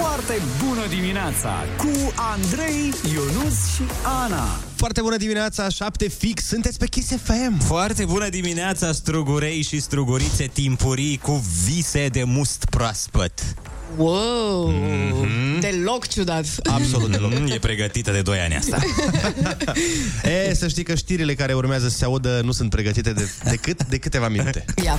[0.00, 3.82] Foarte bună dimineața cu Andrei, Ionus și
[4.22, 4.60] Ana.
[4.74, 7.58] Foarte bună dimineața, 7 fix, sunteți pe Kiss FM.
[7.58, 13.40] Foarte bună dimineața, strugurei și strugurițe timpurii cu vise de must proaspăt.
[13.96, 14.72] Wow!
[14.72, 15.60] Mm-hmm.
[15.60, 16.46] Deloc ciudat.
[16.62, 17.32] Absolut deloc.
[17.54, 18.78] E pregătită de 2 ani asta.
[20.48, 23.84] e, să știi că știrile care urmează să se audă nu sunt pregătite de, decât
[23.84, 24.64] de câteva minute.
[24.84, 24.98] Ia.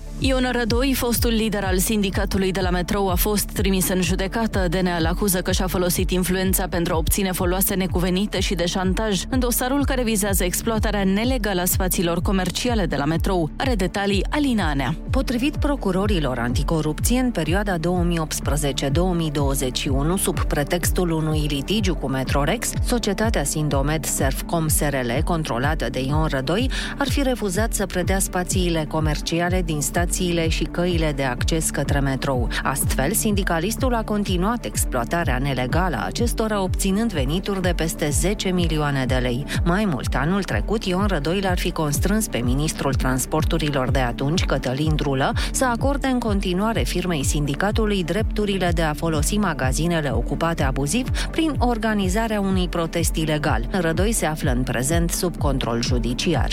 [0.23, 4.67] Ion Rădoi, fostul lider al sindicatului de la metrou, a fost trimis în judecată.
[4.69, 9.21] DNA îl acuză că și-a folosit influența pentru a obține foloase necuvenite și de șantaj
[9.29, 13.49] în dosarul care vizează exploatarea nelegală a spațiilor comerciale de la metrou.
[13.57, 14.95] Are detalii Alina Anea.
[15.09, 17.79] Potrivit procurorilor anticorupție, în perioada 2018-2021,
[20.17, 27.09] sub pretextul unui litigiu cu Metrorex, societatea Sindomed Serfcom SRL, controlată de Ion Rădoi, ar
[27.09, 29.81] fi refuzat să predea spațiile comerciale din
[30.11, 32.47] stațiile și căile de acces către metrou.
[32.63, 39.15] Astfel, sindicalistul a continuat exploatarea nelegală a acestora, obținând venituri de peste 10 milioane de
[39.15, 39.45] lei.
[39.63, 44.95] Mai mult, anul trecut, Ion Rădoi l-ar fi constrâns pe ministrul transporturilor de atunci, Cătălin
[44.95, 51.55] Drulă, să acorde în continuare firmei sindicatului drepturile de a folosi magazinele ocupate abuziv prin
[51.57, 53.67] organizarea unui protest ilegal.
[53.71, 56.49] Rădoi se află în prezent sub control judiciar.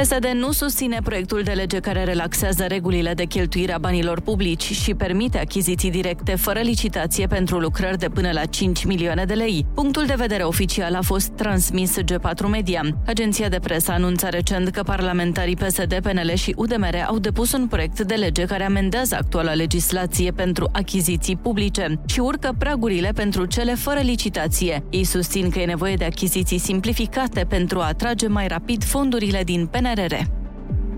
[0.00, 4.94] PSD nu susține proiectul de lege care relaxează regulile de cheltuire a banilor publici și
[4.94, 9.66] permite achiziții directe fără licitație pentru lucrări de până la 5 milioane de lei.
[9.74, 12.82] Punctul de vedere oficial a fost transmis G4 Media.
[13.06, 18.00] Agenția de presă anunța recent că parlamentarii PSD, PNL și UDMR au depus un proiect
[18.00, 24.00] de lege care amendează actuala legislație pentru achiziții publice și urcă pragurile pentru cele fără
[24.00, 24.84] licitație.
[24.90, 29.66] Ei susțin că e nevoie de achiziții simplificate pentru a atrage mai rapid fondurile din
[29.66, 30.14] PNL PNRR.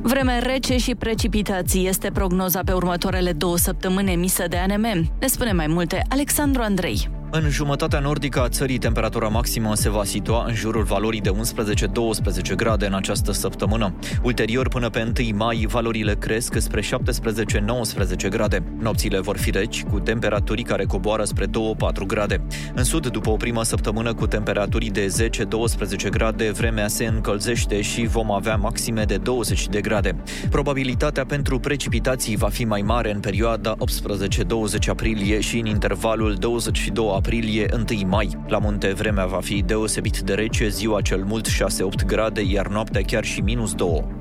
[0.03, 5.13] Vreme rece și precipitații este prognoza pe următoarele două săptămâni emisă de ANM.
[5.21, 7.20] Ne spune mai multe Alexandru Andrei.
[7.33, 12.55] În jumătatea nordică a țării, temperatura maximă se va situa în jurul valorii de 11-12
[12.57, 13.95] grade în această săptămână.
[14.23, 18.63] Ulterior, până pe 1 mai, valorile cresc spre 17-19 grade.
[18.79, 21.51] Nopțile vor fi reci, cu temperaturi care coboară spre 2-4
[22.07, 22.43] grade.
[22.75, 25.31] În sud, după o primă săptămână cu temperaturi de
[26.07, 30.17] 10-12 grade, vremea se încălzește și vom avea maxime de 20 de grade.
[30.51, 37.19] Probabilitatea pentru precipitații va fi mai mare în perioada 18-20 aprilie și în intervalul 22
[37.21, 38.29] aprilie 1 mai.
[38.47, 43.03] La munte vremea va fi deosebit de rece, ziua cel mult 6-8 grade, iar noaptea
[43.03, 44.20] chiar și minus 2.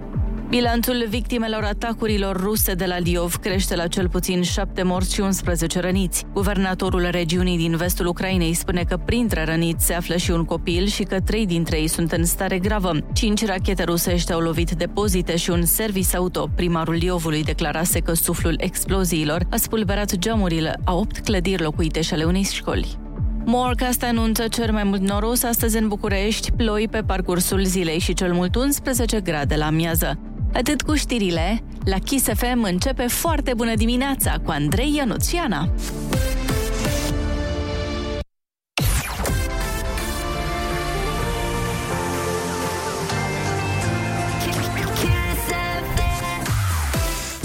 [0.49, 5.79] Bilanțul victimelor atacurilor ruse de la Liov crește la cel puțin 7 morți și 11
[5.79, 6.25] răniți.
[6.33, 11.03] Guvernatorul regiunii din vestul Ucrainei spune că printre răniți se află și un copil și
[11.03, 12.91] că trei dintre ei sunt în stare gravă.
[13.13, 16.49] Cinci rachete rusești au lovit depozite și un service auto.
[16.55, 22.23] Primarul Liovului declarase că suflul exploziilor a spulberat geamurile a opt clădiri locuite și ale
[22.23, 22.97] unei școli.
[23.45, 28.33] Morecast anunță cer mai mult noros astăzi în București, ploi pe parcursul zilei și cel
[28.33, 30.19] mult 11 grade la miază.
[30.53, 35.69] Atât cu știrile, la Kiss FM începe foarte bună dimineața cu Andrei Ionuțiana.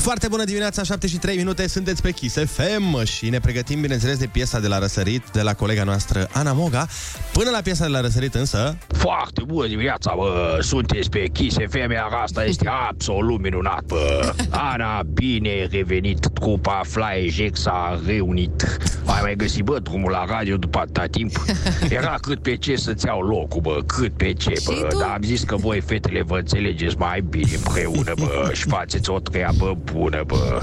[0.04, 4.18] Foarte bună dimineața, 7 și 3 minute, sunteți pe Kiss FM și ne pregătim, bineînțeles,
[4.18, 6.86] de piesa de la răsărit de la colega noastră, Ana Moga.
[7.32, 8.76] Până la piesa de la răsărit însă...
[8.86, 10.58] Foarte bună dimineața, bă!
[10.60, 14.34] Sunteți pe Kiss FM, iar asta este absolut minunat, bă!
[14.50, 18.78] Ana, bine ai revenit, trupa Fly Jack s-a reunit.
[19.04, 21.44] Ai mai găsit, bă, drumul la radio după atâta timp?
[21.88, 24.88] Era cât pe ce să-ți iau locul, bă, cât pe ce, bă.
[24.98, 29.18] Dar am zis că voi, fetele, vă înțelegeți mai bine împreună, bă, și faceți o
[29.18, 30.60] treabă bună, bă.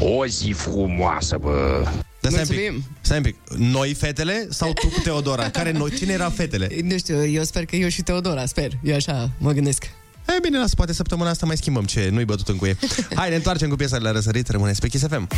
[0.00, 1.86] O zi frumoasă, bă.
[2.20, 3.36] Dar stai un pic, stai un pic.
[3.56, 5.50] Noi fetele sau tu cu Teodora?
[5.50, 5.90] Care noi?
[5.90, 6.68] Cine era fetele?
[6.82, 8.70] Nu știu, eu sper că eu și Teodora, sper.
[8.82, 9.84] Eu așa mă gândesc.
[10.36, 12.76] E bine, las, poate săptămâna asta mai schimbăm ce nu-i bătut în cuie.
[13.14, 15.28] Hai, ne întoarcem cu piesa de la răsărit, rămâneți pe Kiss FM.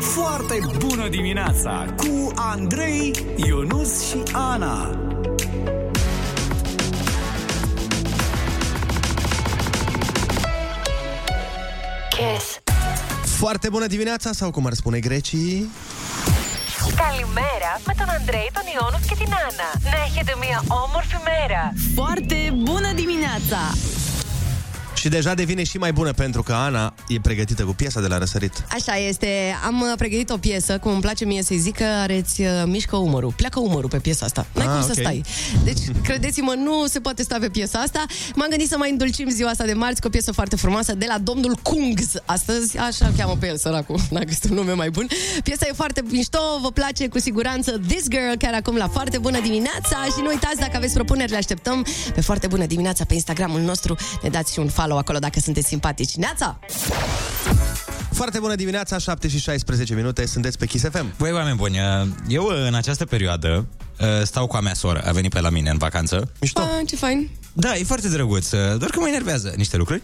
[0.00, 5.05] Foarte bună dimineața cu Andrei, Ionus și Ana.
[12.16, 12.58] Kiss.
[13.38, 15.70] Foarte bună dimineața, sau cum ar spune grecii...
[16.96, 19.90] Καλημέρα με τον Αντρέη, τον Ιόνους και την Άννα.
[19.90, 21.72] Να έχετε μια όμορφη μέρα.
[21.94, 23.58] Foarte bună dimineața!
[25.06, 28.06] Și Și deja devine și mai bună pentru că Ana e pregătită cu piesa de
[28.06, 28.64] la răsărit.
[28.70, 29.28] Așa este,
[29.66, 32.96] am uh, pregătit o piesă, cum îmi place mie să-i zic, care îți uh, mișcă
[32.96, 33.32] umărul.
[33.36, 34.46] Pleacă umărul pe piesa asta.
[34.52, 34.98] N-ai Ah, cum să ok.
[35.00, 35.22] stai.
[35.64, 38.04] Deci, credeți-mă, nu se poate sta pe piesa asta.
[38.34, 41.04] M-am gândit să mai îndulcim ziua asta de marți cu o piesă foarte frumoasă de
[41.08, 42.06] la domnul Kungs.
[42.24, 44.00] Astăzi, așa îl cheamă pe el, săracul.
[44.10, 45.06] N-a găsit un nume mai bun.
[45.42, 49.40] Piesa e foarte mișto, vă place cu siguranță This Girl, chiar acum la foarte bună
[49.40, 50.04] dimineața.
[50.04, 53.96] Și nu uitați, dacă aveți propuneri, le așteptăm pe foarte bună dimineața pe Instagramul nostru.
[54.22, 56.14] Ne dați și un follow acolo dacă sunteți simpatici.
[56.14, 56.58] Neața!
[58.12, 61.14] Foarte bună dimineața, 7 și 16 minute, sunteți pe Kiss FM.
[61.18, 61.78] Băi, oameni buni,
[62.28, 63.66] eu în această perioadă
[64.00, 66.32] uh, stau cu a mea soră, a venit pe la mine în vacanță.
[66.40, 66.60] Mișto.
[66.60, 67.30] Ah, ce fain!
[67.52, 70.02] Da, e foarte drăguț, uh, doar că mă enervează niște lucruri.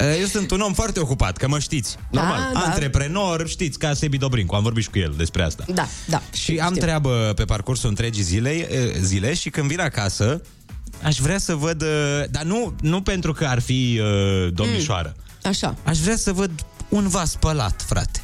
[0.00, 1.96] Uh, Eu sunt un om foarte ocupat, că mă știți.
[2.10, 2.40] Normal.
[2.40, 2.60] Ah, da.
[2.60, 5.64] Antreprenor, știți, ca Sebi Dobrincu, am vorbit și cu el despre asta.
[5.68, 6.22] Da, da.
[6.32, 10.40] Și am treabă pe parcursul întregii zilei, eh, zile și când vin acasă,
[11.02, 11.88] aș vrea să văd, eh,
[12.30, 15.16] dar nu, nu pentru că ar fi uh, domnișoară.
[15.42, 15.76] Așa.
[15.84, 16.50] Aș vrea să văd
[16.88, 18.20] un vas spălat, frate.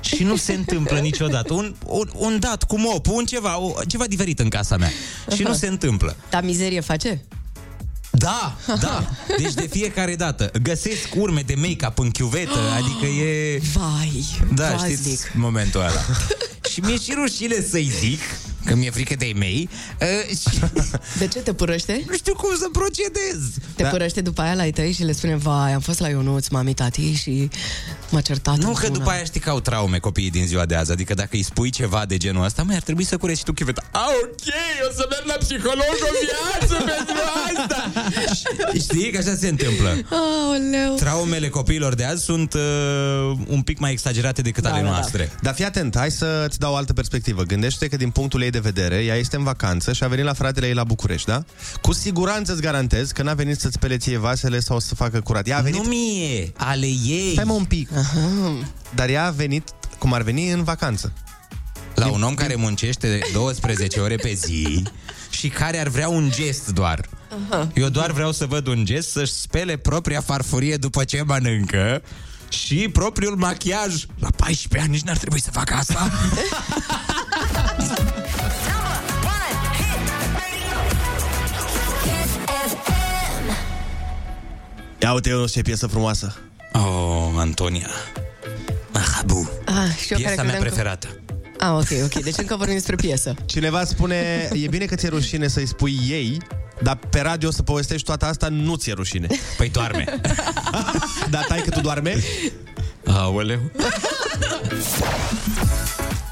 [0.00, 1.52] Și nu se întâmplă niciodată.
[1.52, 4.90] Un, un, un dat cu mop, un ceva, o, ceva diferit în casa mea.
[5.34, 6.16] Și nu se întâmplă.
[6.30, 7.24] Dar mizerie face?
[8.10, 9.10] Da, da.
[9.38, 13.60] Deci de fiecare dată găsesc urme de make-up în chiuvetă, adică e...
[13.74, 14.24] Vai,
[14.54, 14.98] Da, vaznic.
[14.98, 16.04] știți momentul ăla.
[16.70, 18.20] și mi-e și rușine să-i zic,
[18.64, 19.68] că mi-e frică de ei mei,
[20.00, 20.60] uh, și
[21.18, 22.04] De ce te părăște?
[22.08, 23.48] nu știu cum să procedez.
[23.74, 23.88] Te da.
[23.88, 26.74] părăște după aia la ei tăi și le spune Vai, am fost la Ionuț, mami,
[26.74, 27.48] tati și
[28.10, 30.74] m-a certat Nu, că într-una." după aia știi că au traume copiii din ziua de
[30.74, 33.44] azi Adică dacă îi spui ceva de genul ăsta Mai ar trebui să cureți și
[33.44, 34.46] tu chiveta A, ok,
[34.88, 37.14] o să merg la psiholog o viață pentru
[37.56, 37.92] asta
[38.74, 40.94] Și- Știi că așa se întâmplă Aoleu.
[40.96, 42.60] Traumele copiilor de azi sunt uh,
[43.46, 44.92] un pic mai exagerate decât Da, ale da, da.
[44.92, 47.42] noastre Dar fii atent, hai să-ți dau o altă perspectivă.
[47.42, 50.32] Gândește că din punctul ei de vedere, ea este în vacanță și a venit la
[50.32, 51.44] fratele ei la București, da?
[51.82, 55.48] Cu siguranță îți garantez că n-a venit să-ți spele ție vasele sau să facă curat.
[55.48, 55.82] Ea a venit...
[55.82, 57.88] Nu mie, ale ei Stai mă un pic.
[58.94, 59.68] Dar ea a venit
[59.98, 61.12] cum ar veni în vacanță.
[61.94, 64.82] La un om care muncește 12 ore pe zi
[65.30, 67.08] Și care ar vrea un gest doar.
[67.74, 72.02] Eu doar vreau să văd un gest Să-și spele propria farfurie după ce mănâncă
[72.48, 74.04] și propriul machiaj.
[74.18, 76.10] La 14 ani nici n-ar trebui să facă asta.
[85.02, 86.49] Ia uite eu ce piesă frumoasă.
[86.72, 87.88] Oh, Antonia
[88.92, 90.68] Mahabu Ah, și eu care Piesa mea credeam că...
[90.68, 91.08] preferată
[91.58, 92.22] Ah, ok, ok.
[92.22, 93.34] Deci încă vorbim despre piesă.
[93.46, 96.38] Cineva spune, e bine că ți-e rușine să-i spui ei,
[96.82, 99.26] dar pe radio să povestești toată asta nu ți-e rușine.
[99.56, 100.04] Păi doarme
[101.30, 102.16] Dar tai că tu doarme?
[103.06, 103.60] Aoleu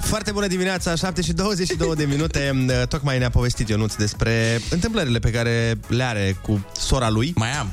[0.01, 2.67] Foarte bună dimineața, 7 și 22 de minute.
[2.89, 7.33] Tocmai ne-a povestit Ionuț despre întâmplările pe care le are cu sora lui.
[7.37, 7.73] Mai am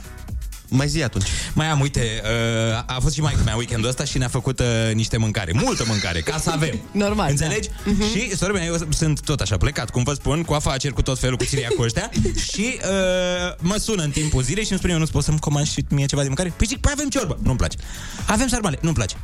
[0.69, 1.25] Mai zi atunci.
[1.53, 4.65] Mai am, uite, uh, a fost și mai mea weekendul ăsta și ne-a făcut uh,
[4.93, 6.79] niște mâncare, multă mâncare, ca să avem.
[6.91, 7.69] Normal, Înțelegi?
[7.69, 7.91] da.
[7.91, 8.09] Mhm.
[8.11, 11.19] Și, sora mea, eu sunt tot așa plecat, cum vă spun, cu afaceri, cu tot
[11.19, 12.09] felul, cu țiria cu ăștia
[12.53, 15.67] și uh, mă sună în timpul zilei și îmi spune, eu nu poți să-mi comand
[15.67, 16.53] și mie ceva de mâncare?
[16.57, 17.37] Păi zic, păi avem ciorbă.
[17.43, 17.77] Nu-mi place.
[18.25, 18.77] Avem sarmale.
[18.81, 19.15] Nu-mi place.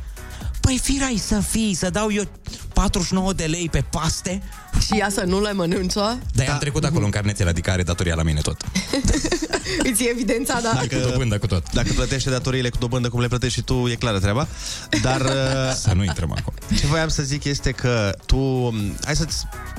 [0.62, 2.24] Păi firai să fii, să dau eu
[2.72, 4.42] 49 de lei pe paste?
[4.80, 6.52] Și ea să nu le mănânță, Dar da.
[6.52, 8.56] am trecut acolo în carnețel, adică are datoria la mine tot.
[9.90, 10.80] îți e evidența, da.
[10.80, 11.72] Cu dobândă cu tot.
[11.72, 14.46] Dacă plătește datoriile cu dobândă cum le plătești și tu, e clară treaba.
[15.02, 15.20] Dar
[15.66, 16.56] uh, Să nu intrăm acolo.
[16.78, 18.70] ce voiam să zic este că tu...
[19.04, 19.26] Hai să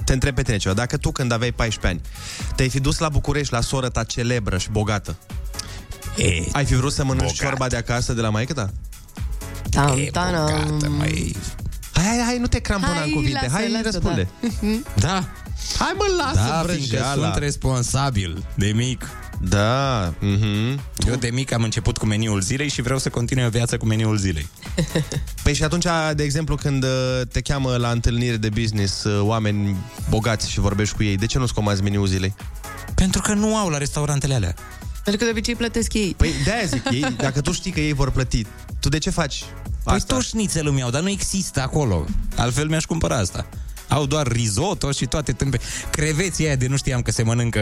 [0.05, 0.73] te întreb pe tine ceva.
[0.75, 2.09] Dacă tu când aveai 14 ani
[2.55, 5.15] te-ai fi dus la București la sora ta celebră și bogată,
[6.17, 7.35] E, ai fi vrut să mănânci Bogat.
[7.49, 8.69] ciorba de acasă de la maică ta?
[9.73, 10.45] Tam, e tanam.
[10.45, 11.35] bogată, mai...
[11.93, 13.39] Hai, hai, hai, nu te crampona Hai, în cuvinte.
[13.41, 14.27] lasă, hai, lasă, răspunde.
[15.05, 15.29] Da,
[15.77, 17.23] Hai, mă, lasă da, fiindcă vrăjeala.
[17.31, 19.09] sunt responsabil de mic.
[19.41, 20.79] Da, mhm.
[21.07, 23.85] Eu de mic am început cu meniul zilei și vreau să continui o viață cu
[23.85, 24.47] meniul zilei.
[25.43, 26.89] Păi și atunci, de exemplu, când uh,
[27.31, 29.75] te cheamă la întâlnire de business uh, oameni
[30.09, 32.35] bogați și vorbești cu ei, de ce nu-ți comanzi meniul zilei?
[32.95, 34.55] Pentru că nu au la restaurantele alea.
[35.03, 36.13] Pentru că de obicei plătesc ei.
[36.17, 38.45] Păi de-aia zic, ei, dacă tu știi că ei vor plăti,
[38.79, 39.43] tu de ce faci
[39.83, 40.13] Păi asta?
[40.13, 42.05] tot șnițelul meu, dar nu există acolo.
[42.35, 43.45] Altfel mi-aș cumpăra asta.
[43.87, 45.59] Au doar risotto și toate tâmpe.
[45.89, 47.61] Creveții aia de nu știam că se mănâncă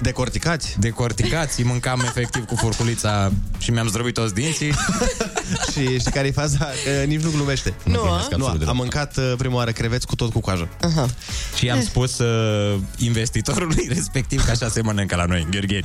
[0.00, 0.76] Decorticați?
[0.80, 4.72] decorticați, îi mâncam efectiv cu furculița și mi-am zdrobit toți dinții.
[5.72, 6.68] și, și care e faza?
[6.84, 7.74] Că nici nu glumește.
[7.84, 8.36] Nu, glumesc a?
[8.36, 8.74] Nu, absolut am deloc.
[8.74, 10.68] mâncat uh, prima oară creveți cu tot cu coajă.
[10.80, 11.08] Aha.
[11.56, 15.84] Și i-am spus uh, investitorului respectiv că așa se mănâncă la noi, în Gheorgheni.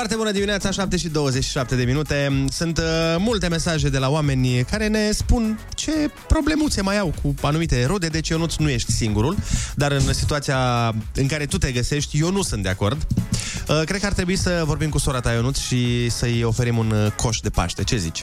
[0.00, 2.44] Foarte bună dimineața, 7 și 27 de minute.
[2.50, 2.84] Sunt uh,
[3.18, 5.92] multe mesaje de la oameni care ne spun ce
[6.26, 9.36] problemuțe mai au cu anumite rode, deci Ionuț nu ești singurul,
[9.74, 13.06] dar în situația în care tu te găsești, eu nu sunt de acord.
[13.68, 16.90] Uh, cred că ar trebui să vorbim cu sora ta, Ionuț, și să-i oferim un
[16.90, 17.84] uh, coș de Paște.
[17.84, 18.22] Ce zici?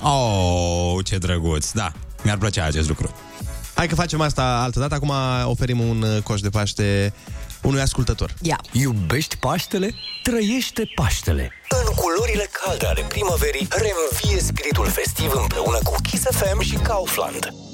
[0.00, 1.92] Oh, ce drăguț, da.
[2.22, 3.14] Mi-ar plăcea acest lucru.
[3.74, 4.94] Hai că facem asta altă dată.
[4.94, 5.12] Acum
[5.44, 7.12] oferim un uh, coș de Paște
[7.66, 8.34] unui ascultător.
[8.42, 8.60] Ia.
[8.72, 9.94] Iubești Paștele?
[10.22, 11.52] Trăiește Paștele!
[11.68, 17.65] În culorile calde ale primăverii, reînvie spiritul festiv împreună cu Kiss FM și Kaufland.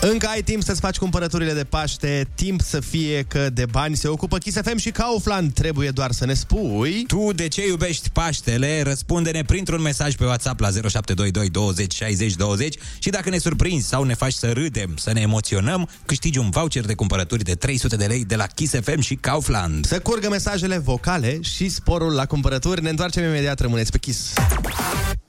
[0.00, 4.08] Încă ai timp să-ți faci cumpărăturile de Paște, timp să fie că de bani se
[4.08, 5.52] ocupă Kiss FM și Kaufland.
[5.52, 7.04] Trebuie doar să ne spui...
[7.06, 8.82] Tu de ce iubești Paștele?
[8.82, 14.02] Răspunde-ne printr-un mesaj pe WhatsApp la 0722 20 60 20 și dacă ne surprinzi sau
[14.02, 18.04] ne faci să râdem, să ne emoționăm, câștigi un voucher de cumpărături de 300 de
[18.04, 19.86] lei de la Kiss FM și Kaufland.
[19.86, 22.82] Să curgă mesajele vocale și sporul la cumpărături.
[22.82, 24.32] Ne întoarcem imediat, rămâneți pe Kiss.
[24.32, 25.27] Kiss.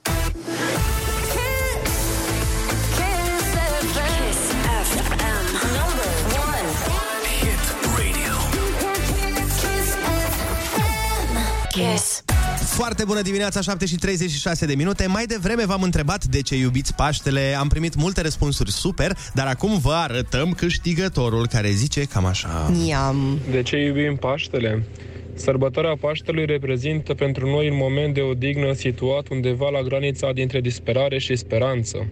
[12.90, 15.06] Foarte bună dimineața, 7 și 36 de minute.
[15.06, 17.54] Mai devreme v-am întrebat de ce iubiți Paștele.
[17.58, 22.72] Am primit multe răspunsuri super, dar acum vă arătăm câștigătorul care zice cam așa.
[22.88, 23.38] Iam.
[23.50, 24.82] De ce iubim Paștele?
[25.34, 31.18] Sărbătoarea Paștelui reprezintă pentru noi un moment de odihnă situat undeva la granița dintre disperare
[31.18, 32.06] și speranță.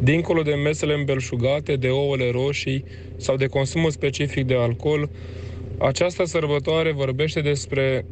[0.00, 2.84] Dincolo de mesele îmbelșugate, de ouăle roșii
[3.16, 5.10] sau de consumul specific de alcool,
[5.78, 8.04] această sărbătoare vorbește despre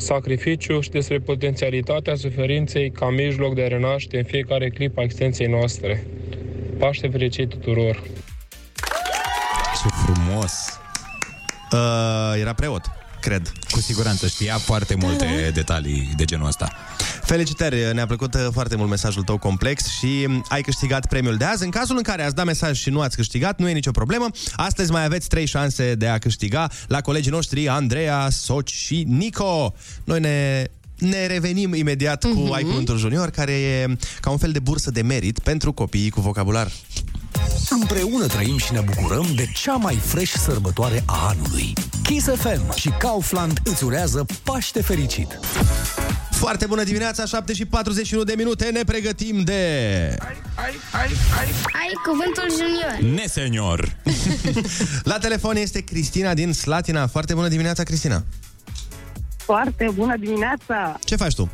[0.00, 5.46] sacrificiu și despre potențialitatea suferinței ca mijloc de a renaște în fiecare clip a existenței
[5.46, 6.06] noastre.
[6.78, 8.02] Paște fericit tuturor!
[9.82, 10.80] Ce frumos!
[11.72, 12.82] Uh, era preot,
[13.20, 13.52] cred.
[13.70, 16.72] Cu siguranță știa foarte multe detalii de genul ăsta.
[17.22, 21.44] Felicitări, ne-a plăcut uh, foarte mult mesajul tău complex și um, ai câștigat premiul de
[21.44, 21.64] azi.
[21.64, 24.26] În cazul în care ați dat mesaj și nu ați câștigat, nu e nicio problemă.
[24.56, 29.74] Astăzi mai aveți trei șanse de a câștiga la colegii noștri Andreea, Soci și Nico.
[30.04, 30.64] Noi ne
[30.98, 32.52] ne revenim imediat cu Mhm.
[32.52, 36.20] Ai Cuvântul Junior, care e ca un fel de bursă de merit pentru copiii cu
[36.20, 36.70] vocabular.
[37.70, 41.72] Împreună trăim și ne bucurăm de cea mai fresh sărbătoare a anului.
[42.02, 45.38] Kiss FM și Kaufland îți urează Paște fericit!
[46.30, 49.60] Foarte bună dimineața, 7 și 41 de minute, ne pregătim de...
[51.72, 53.14] Ai cuvântul junior.
[53.14, 53.96] Ne, senior!
[55.10, 57.06] La telefon este Cristina din Slatina.
[57.06, 58.24] Foarte bună dimineața, Cristina.
[59.36, 60.98] Foarte bună dimineața!
[61.04, 61.50] Ce faci tu?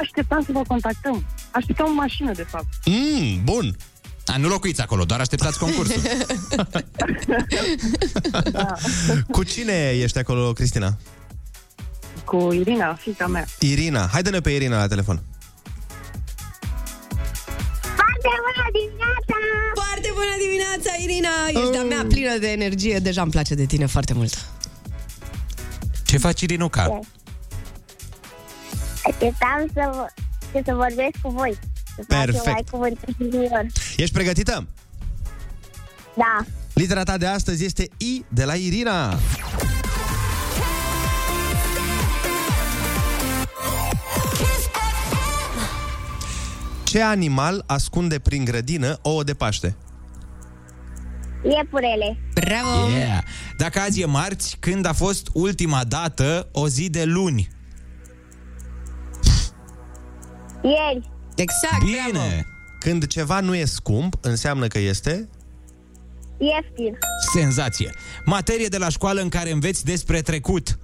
[0.00, 1.24] Așteptam să vă contactăm.
[1.50, 2.66] Așteptam o mașină, de fapt.
[2.84, 3.76] Mm, bun.
[4.26, 6.00] A, nu locuiți acolo, doar așteptați concursul.
[9.30, 10.96] Cu cine ești acolo, Cristina?
[12.24, 13.44] Cu Irina, fica mea.
[13.58, 14.08] Irina.
[14.12, 15.22] Haide-ne pe Irina la telefon.
[17.80, 19.34] Foarte bună dimineața!
[19.74, 21.28] Foarte bună dimineața, Irina!
[21.48, 22.98] Ești a mea plină de energie.
[22.98, 24.46] Deja îmi place de tine foarte mult.
[26.04, 26.98] Ce faci, Irinuca?
[29.04, 30.06] Așteptam să, vă,
[30.52, 31.58] să, să vorbesc cu voi.
[31.96, 32.36] Să Perfect.
[32.36, 33.66] facem ai cuvântul junior.
[33.96, 34.66] Ești pregătită?
[36.16, 36.44] Da.
[36.74, 39.18] Litera ta de astăzi este I de la Irina.
[46.84, 49.76] Ce animal ascunde prin grădină ouă de Paște?
[51.44, 52.18] Iepurele.
[52.34, 52.88] Bravo!
[52.90, 53.22] Yeah.
[53.58, 57.48] Dacă azi e marți, când a fost ultima dată o zi de luni?
[60.62, 61.10] Ieri.
[61.34, 62.10] Exact, bravo!
[62.10, 62.46] Bine!
[62.78, 65.28] Când ceva nu e scump, înseamnă că este...
[66.38, 66.98] Ieftin.
[67.34, 67.94] Senzație!
[68.24, 70.78] Materie de la școală în care înveți despre trecut.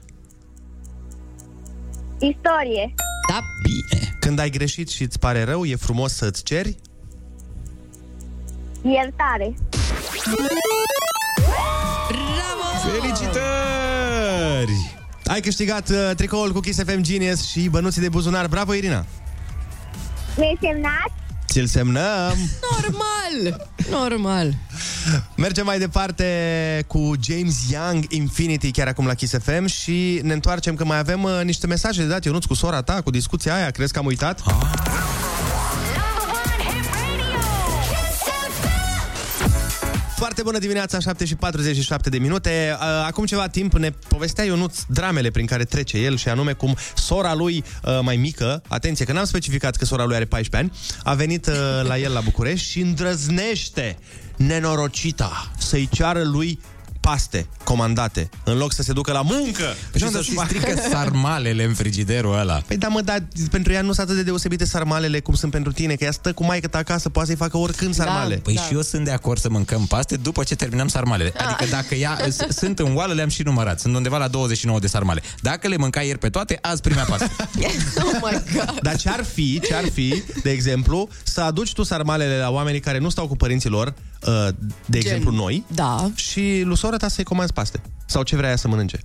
[2.18, 2.94] Istorie.
[3.28, 3.40] Da?
[3.62, 4.16] Bine!
[4.20, 6.76] Când ai greșit și îți pare rău, e frumos să-ți ceri...
[8.82, 9.54] Iertare.
[12.08, 12.88] Bravo!
[12.98, 14.94] Felicitări!
[15.24, 18.46] Ai câștigat uh, tricoul cu Kiss FM Genius și bănuții de buzunar.
[18.46, 19.06] Bravo, Irina!
[20.36, 21.10] Mi-ai semnat?
[21.48, 22.34] Ți-l semnăm!
[22.70, 23.66] Normal!
[23.90, 24.54] Normal!
[25.36, 26.24] Mergem mai departe
[26.86, 31.22] cu James Young Infinity chiar acum la Kiss FM și ne întoarcem că mai avem
[31.22, 33.70] uh, niște mesaje de dat, Ionuț, cu sora ta, cu discuția aia.
[33.70, 34.42] Crezi că am uitat?
[40.20, 42.76] Foarte bună dimineața, 7 și 47 de minute.
[42.80, 46.76] Uh, Acum ceva timp ne povestea Ionuț dramele prin care trece el și anume cum
[46.94, 50.80] sora lui uh, mai mică, atenție că n-am specificat că sora lui are 14 ani,
[51.04, 53.98] a venit uh, la el la București și îndrăznește
[54.36, 56.60] nenorocita să-i ceară lui
[57.00, 59.64] paste comandate, în loc să se ducă la muncă.
[59.96, 62.62] Și să-și strică sarmalele în frigiderul ăla.
[62.66, 65.72] Păi da, mă, dar pentru ea nu sunt atât de deosebite sarmalele cum sunt pentru
[65.72, 68.36] tine, că ea stă cu maică ta acasă, poate să-i facă oricând sarmale.
[68.36, 68.62] Păi da.
[68.62, 71.32] și eu sunt de acord să mâncăm paste după ce terminăm sarmalele.
[71.36, 73.80] Adică dacă ea s- sunt în oală, le-am și numărat.
[73.80, 75.22] Sunt undeva la 29 de sarmale.
[75.40, 77.30] Dacă le mâncai ieri pe toate, azi primea paste.
[78.04, 78.78] oh my God.
[78.82, 82.80] Dar ce ar fi, ce ar fi, de exemplu, să aduci tu sarmalele la oamenii
[82.80, 83.94] care nu stau cu părinții lor,
[84.26, 84.48] uh,
[84.86, 86.10] de exemplu noi, da.
[86.14, 87.80] și lui sora ta să-i comanzi paste.
[88.06, 88.98] Sau ce vrea ea să mănânce.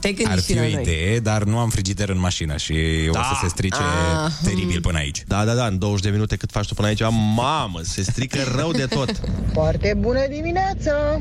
[0.00, 0.82] Te-ai gândit Ar și fi o la noi.
[0.82, 2.74] idee, dar nu am frigider în mașină și
[3.08, 3.76] o să se strice
[4.24, 4.32] Ah.
[4.44, 5.22] teribil până aici.
[5.26, 7.00] Da, da, da, în 20 de minute cât faci tu până aici,
[7.36, 9.20] mamă, se strică rău de tot.
[9.52, 11.18] Foarte bună dimineața!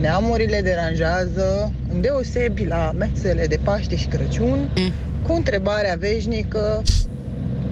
[0.00, 4.92] Neamurile deranjează, îndeosebi la mesele de Paște și Crăciun, mm.
[5.22, 6.82] cu întrebarea veșnică,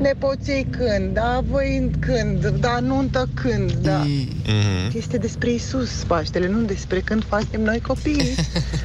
[0.03, 3.97] nepoții când, da, voi când, da, nuntă când, da.
[3.97, 4.29] Mm.
[4.29, 4.95] Mm-hmm.
[4.97, 8.35] Este despre Isus Paștele, nu despre când facem noi copii.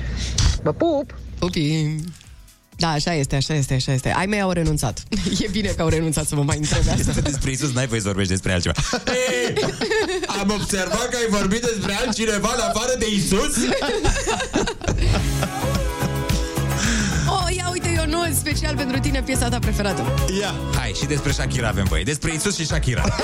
[0.63, 1.19] Vă pup!
[1.39, 1.95] Pupi.
[2.75, 4.13] Da, așa este, așa este, așa este.
[4.17, 5.03] Ai mei au renunțat.
[5.45, 7.09] E bine că au renunțat să mă mai întrebe asta.
[7.09, 8.75] Este despre Isus, n-ai voie să vorbești despre altceva.
[9.47, 9.53] Ei,
[10.39, 13.55] am observat că ai vorbit despre altcineva în afară de Isus?
[18.27, 20.01] Oh, ia uite, Ionut, special pentru tine, piesa ta preferată.
[20.39, 20.53] Ia.
[20.75, 22.03] Hai, și despre Shakira avem voie.
[22.03, 23.03] Despre Isus și Shakira.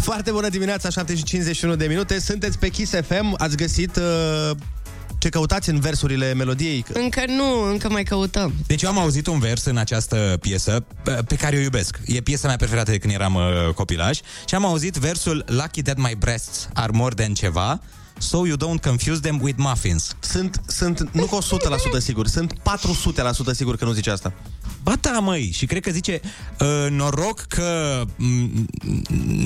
[0.00, 2.20] Foarte bună dimineața, 7 și 51 de minute.
[2.20, 4.50] Sunteți pe Kiss FM, ați găsit uh,
[5.18, 6.84] ce căutați în versurile melodiei.
[6.92, 8.52] Încă nu, încă mai căutăm.
[8.66, 11.98] Deci eu am auzit un vers în această piesă pe- pe care o iubesc.
[12.06, 13.42] E piesa mea preferată de când eram uh,
[13.74, 14.18] copilaș
[14.48, 17.80] și am auzit versul Lucky that my breasts are more than ceva
[18.20, 20.16] So you don't confuse them with muffins.
[20.20, 22.56] Sunt, sunt nu cu 100% sigur, sunt 400%
[23.52, 24.32] sigur că nu zice asta.
[24.82, 26.20] Ba da, măi, și cred că zice
[26.60, 28.68] uh, noroc că mm,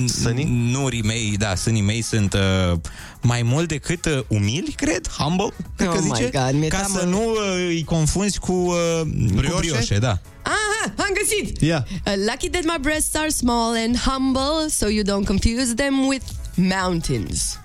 [0.07, 0.69] Sânii?
[0.71, 2.77] nurii mei, da, sânii mei sunt uh,
[3.21, 6.77] mai mult decât uh, umili, cred, humble, cred că Oh my zice, God, mi-e ca
[6.77, 6.97] teamă.
[6.99, 9.01] să nu uh, îi confunzi cu uh,
[9.33, 9.51] brioșe?
[9.53, 10.19] cu brioșe, da.
[10.43, 11.61] Aha, am găsit!
[11.61, 11.87] Ia.
[11.89, 16.23] Uh, lucky that my breasts are small and humble, so you don't confuse them with
[16.55, 17.59] mountains.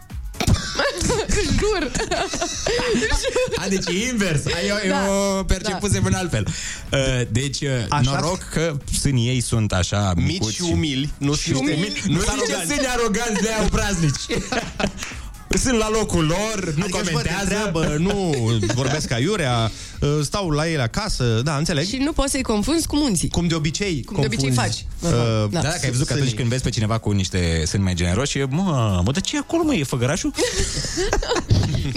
[1.60, 1.90] Jur!
[3.56, 4.46] A, deci e invers.
[4.46, 5.06] Ai, eu, Da.
[5.06, 6.46] eu percepusem în altfel.
[6.92, 8.10] Uh, deci, uh, Așa?
[8.10, 11.74] noroc că sânii ei sunt așa Mici micuți și umili, nu și și umili.
[11.76, 12.72] umili, Nu nu zice aroganți.
[12.74, 14.20] sâni aroganți, de au praznici.
[15.58, 17.46] Sunt la locul lor, nu Adică își văd de comentează.
[17.48, 18.34] treabă, nu
[18.80, 21.86] vorbesc aiurea, uh, stau la el acasă, da, înțeleg.
[21.86, 23.28] Și nu poți să-i confunzi cu munții.
[23.28, 25.12] Cum de obicei Cum de obicei confunzi, faci.
[25.12, 26.34] uh, Da, dacă ai văzut că atunci sânii.
[26.38, 29.38] când vezi pe cineva cu niște sâni mai generoși, e, mă, mă, dar ce e
[29.38, 30.32] acolo, mă, e făgărașul?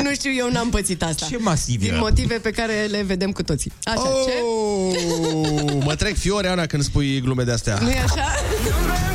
[0.04, 1.26] Nu știu, eu n-am pățit asta.
[1.30, 2.00] Ce masiv e Din ăla.
[2.02, 3.72] motive pe care le vedem cu toții.
[3.84, 5.84] Așa, Oh, ce?
[5.86, 7.78] mă trec fiore, Ana, când spui glume de-astea.
[7.82, 8.26] nu e așa?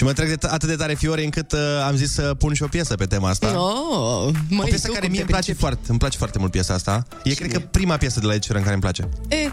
[0.00, 2.54] Și mă trec de t- atât de tare fiore încât uh, am zis să pun
[2.54, 3.60] și o piesă pe tema asta.
[3.60, 5.58] Oh, o măi, piesă tu care cum mie te îmi place pricepi?
[5.58, 7.06] foarte, îmi place foarte mult piesa asta.
[7.24, 9.08] E, cred că, prima piesă de la Ed Sheeran care îmi place.
[9.28, 9.52] E,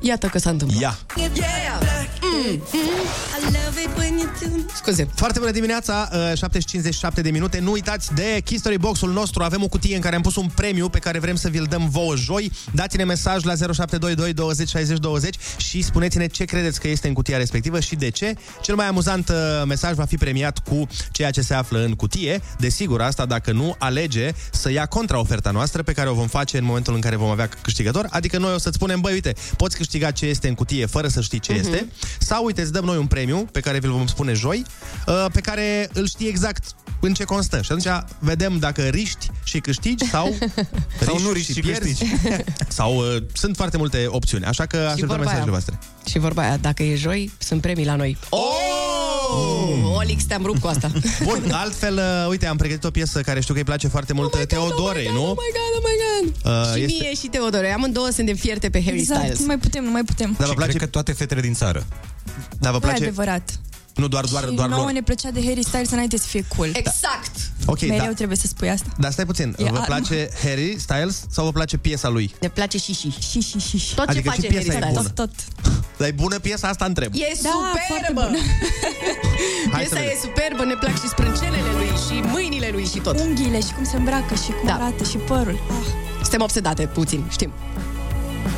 [0.00, 0.80] iată că s-a întâmplat.
[0.80, 0.98] Ia!
[1.16, 1.93] Yeah!
[2.24, 2.60] Mm, mm.
[3.38, 4.72] I love it when you do...
[4.74, 5.08] Scuze.
[5.14, 7.58] Foarte bună dimineața, uh, 7 și 57 de minute.
[7.58, 9.42] Nu uitați de History Box-ul nostru.
[9.42, 11.88] Avem o cutie în care am pus un premiu pe care vrem să vi-l dăm
[11.88, 12.52] vouă joi.
[12.72, 17.36] Dați-ne mesaj la 0722 20 60 20 și spuneți-ne ce credeți că este în cutia
[17.36, 18.34] respectivă și de ce.
[18.62, 19.34] Cel mai amuzant uh,
[19.66, 22.40] mesaj va fi premiat cu ceea ce se află în cutie.
[22.58, 26.64] Desigur, asta dacă nu alege să ia contraoferta noastră pe care o vom face în
[26.64, 28.06] momentul în care vom avea câștigător.
[28.10, 31.20] Adică noi o să-ți spunem, băi, uite, poți câștiga ce este în cutie fără să
[31.20, 31.60] știi ce Mhm.
[31.60, 31.88] este.
[32.18, 34.64] Sau, uite, îți dăm noi un premiu pe care vi-l vom spune joi,
[35.06, 36.64] uh, pe care îl știi exact
[37.00, 37.56] în ce constă.
[37.62, 40.34] Și atunci vedem dacă riști și câștigi sau,
[41.06, 42.04] Sau nu riști și câștigi.
[42.68, 44.44] sau uh, sunt foarte multe opțiuni.
[44.44, 45.50] Așa că așteptăm vorba mesajele aia.
[45.50, 45.78] voastre.
[46.06, 48.16] Și vorba aia, dacă e joi, sunt premii la noi.
[48.28, 48.40] Oh!
[49.96, 50.90] Olix, te-am rupt cu asta.
[51.24, 54.34] Bun, altfel, uh, uite, am pregătit o piesă care știu că îi place foarte mult
[54.34, 55.22] oh Teodorei, nu?
[55.22, 56.52] Oh my god, oh my god.
[56.52, 57.72] Uh, și este- mie și Teodore.
[57.72, 59.38] Amândouă suntem fierte pe Harry Exact, Styles.
[59.38, 60.34] nu mai putem, nu mai putem.
[60.38, 61.86] Dar vă Și place, cred că toate fetele din țară.
[62.60, 63.58] dar vă Nu e place, adevărat.
[63.94, 64.92] Nu doar, doar, și doar nouă lor.
[64.92, 66.68] ne plăcea de Harry Styles înainte să fie cool.
[66.72, 67.30] Exact!
[67.66, 68.12] Ok, Mereu da.
[68.12, 68.86] trebuie să spui asta.
[68.98, 72.34] Dar stai puțin, E vă al- place Harry Styles sau vă place piesa lui?
[72.40, 73.14] Ne place și și.
[73.30, 73.94] Și, și, și, și.
[73.94, 74.96] Tot Adică ce și face piesa Harry e Styles.
[74.96, 75.08] bună.
[75.08, 75.30] Tot,
[75.62, 75.72] tot.
[75.98, 77.12] Dar e bună piesa asta, întreb.
[77.14, 78.20] E Da, foarte superbă!
[78.30, 78.38] bună.
[79.74, 80.10] Hai să Piesa vedem.
[80.16, 83.20] e superbă, ne plac și sprâncenele lui și mâinile lui și tot.
[83.20, 84.74] Unghiile și cum se îmbracă și cum Da.
[84.74, 85.58] arată și părul.
[85.70, 85.86] Ah.
[86.20, 87.52] Suntem obsedate puțin, știm.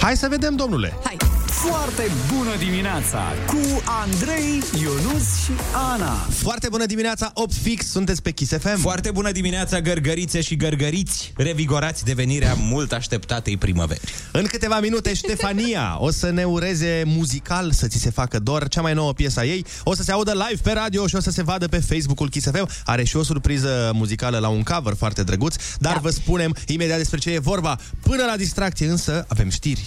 [0.01, 0.95] Hai să vedem, domnule.
[1.05, 1.17] Hai!
[1.47, 5.51] Foarte bună dimineața cu Andrei, Ionus și
[5.93, 6.13] Ana.
[6.31, 8.81] Foarte bună dimineața, 8 fix, sunteți pe Kiss FM.
[8.81, 14.01] Foarte bună dimineața, gărgărițe și gărgăriți, revigorați de venirea mult așteptatei primăveri.
[14.33, 18.81] În câteva minute, Ștefania o să ne ureze muzical să ți se facă dor, cea
[18.81, 19.65] mai nouă piesă a ei.
[19.85, 22.51] O să se audă live pe radio și o să se vadă pe Facebook-ul Kiss
[22.51, 22.69] FM.
[22.85, 26.01] Are și o surpriză muzicală la un cover foarte drăguț, dar da.
[26.01, 27.79] vă spunem imediat despre ce e vorba.
[28.03, 29.87] Până la distracție însă avem știri.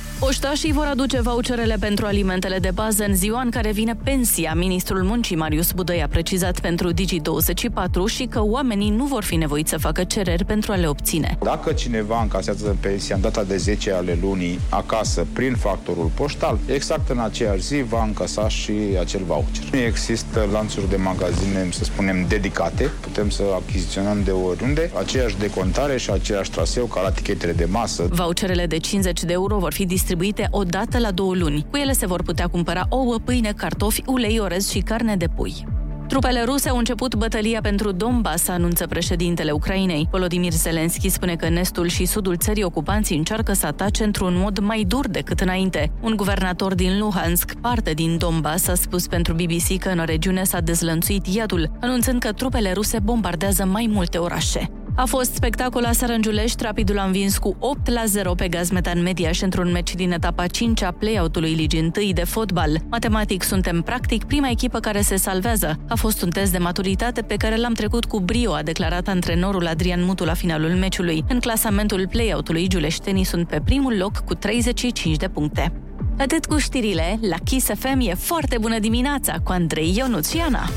[0.23, 4.53] Oștașii vor aduce voucherele pentru alimentele de bază în ziua în care vine pensia.
[4.55, 9.69] Ministrul Muncii Marius Budăi a precizat pentru Digi24 și că oamenii nu vor fi nevoiți
[9.69, 11.37] să facă cereri pentru a le obține.
[11.43, 17.09] Dacă cineva încasează pensia în data de 10 ale lunii acasă prin factorul poștal, exact
[17.09, 19.63] în aceeași zi va încasa și acel voucher.
[19.71, 22.91] Nu există lanțuri de magazine, să spunem, dedicate.
[22.99, 28.07] Putem să achiziționăm de oriunde aceeași decontare și aceeași traseu ca la tichetele de masă.
[28.09, 30.09] Voucherele de 50 de euro vor fi distribuite
[30.49, 31.65] o dată la două luni.
[31.69, 35.65] Cu ele se vor putea cumpăra ouă, pâine, cartofi, ulei, orez și carne de pui.
[36.11, 40.07] Trupele ruse au început bătălia pentru Donbass, anunță președintele Ucrainei.
[40.11, 44.59] Volodymyr Zelensky spune că în estul și sudul țării ocupanții încearcă să atace într-un mod
[44.59, 45.91] mai dur decât înainte.
[46.01, 50.59] Un guvernator din Luhansk, parte din Donbass, a spus pentru BBC că în regiune s-a
[50.59, 54.71] dezlănțuit iadul, anunțând că trupele ruse bombardează mai multe orașe.
[55.01, 59.41] A fost spectacol la Sărăngiulești, Rapidul a învins cu 8 la 0 pe Gazmetan Mediaș
[59.41, 62.81] într-un meci din etapa 5 a play-out-ului Ligii 1 de fotbal.
[62.89, 65.79] Matematic suntem practic prima echipă care se salvează.
[65.89, 69.67] A fost un test de maturitate pe care l-am trecut cu brio, a declarat antrenorul
[69.67, 71.23] Adrian Mutu la finalul meciului.
[71.27, 75.71] În clasamentul play-out-ului, giuleștenii sunt pe primul loc cu 35 de puncte.
[76.17, 80.69] Atât cu știrile, la Kiss FM e foarte bună dimineața cu Andrei Ionuțiana.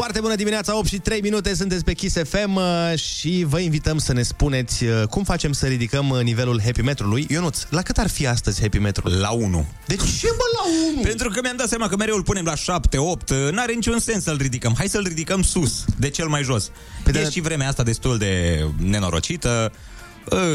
[0.00, 3.98] Foarte bună dimineața, 8 și 3 minute, sunteți pe Kiss FM uh, și vă invităm
[3.98, 7.26] să ne spuneți uh, cum facem să ridicăm uh, nivelul Happy Metrului.
[7.28, 9.12] Ionuț, la cât ar fi astăzi Happy Metrul?
[9.20, 9.66] La 1.
[9.86, 11.00] De ce, bă, la 1?
[11.00, 14.22] Pentru că mi-am dat seama că mereu îl punem la 7, 8, n-are niciun sens
[14.22, 14.74] să-l ridicăm.
[14.76, 16.70] Hai să-l ridicăm sus, de cel mai jos.
[17.04, 17.30] Păi e de...
[17.30, 19.72] și vremea asta destul de nenorocită,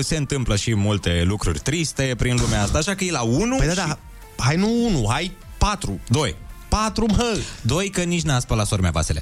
[0.02, 3.66] se întâmplă și multe lucruri triste prin lumea asta, așa că e la 1 Păi
[3.66, 3.78] da, și...
[3.78, 4.00] da,
[4.38, 6.00] hai nu 1, hai 4.
[6.08, 6.36] 2.
[6.76, 7.38] 4, mă!
[7.62, 9.20] Doi, că nici n-a spălat sormea vasele.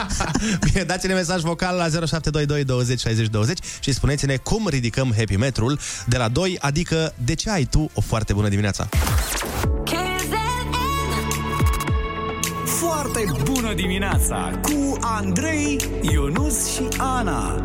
[0.64, 5.78] Bine, dați-ne mesaj vocal la 0722 20 60 20 și spuneți-ne cum ridicăm Happy Metrul
[6.06, 8.88] de la 2, adică de ce ai tu o foarte bună dimineața.
[12.64, 17.64] Foarte bună dimineața cu Andrei, Ionus și Ana.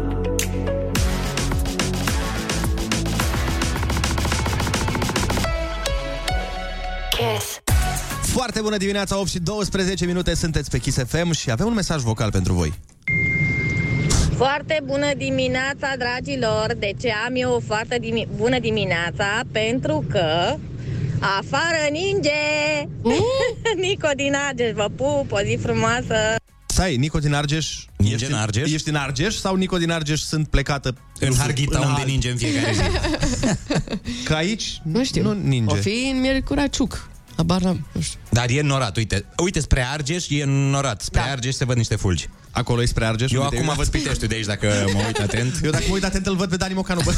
[7.09, 7.68] Kiss.
[8.31, 12.01] Foarte bună dimineața, 8 și 12 minute, sunteți pe Kiss FM și avem un mesaj
[12.01, 12.73] vocal pentru voi.
[14.35, 16.75] Foarte bună dimineața, dragilor!
[16.79, 19.41] De ce am eu o foarte dimi- bună dimineața?
[19.51, 20.55] Pentru că
[21.19, 22.29] afară ninge!
[23.01, 23.13] Mm?
[23.87, 26.35] Nico din Argeș, vă pup, o zi frumoasă!
[26.65, 28.71] Stai, Nico din Argeș, Ninge ești în Argeș?
[28.73, 32.73] Ești în Argeș sau Nico din Argeș sunt plecată În Harghita, unde ninge în fiecare
[32.73, 32.81] zi.
[34.25, 35.23] Că aici Nu știu.
[35.23, 35.73] nu ninge.
[35.73, 37.09] O fi în Miercuraciuc.
[37.39, 38.19] Habar n-am, nu știu.
[38.29, 39.25] Dar e norat, uite.
[39.43, 41.01] Uite, spre Argeș e norat.
[41.01, 41.31] Spre da.
[41.31, 42.29] Argeș se văd niște fulgi.
[42.51, 43.31] Acolo e spre Argeș?
[43.31, 43.89] Eu unde te acum uiți?
[43.89, 45.59] văd Piteștiul de aici, dacă mă uit atent.
[45.63, 47.01] Eu dacă mă uit atent îl văd pe Dani Mocanu,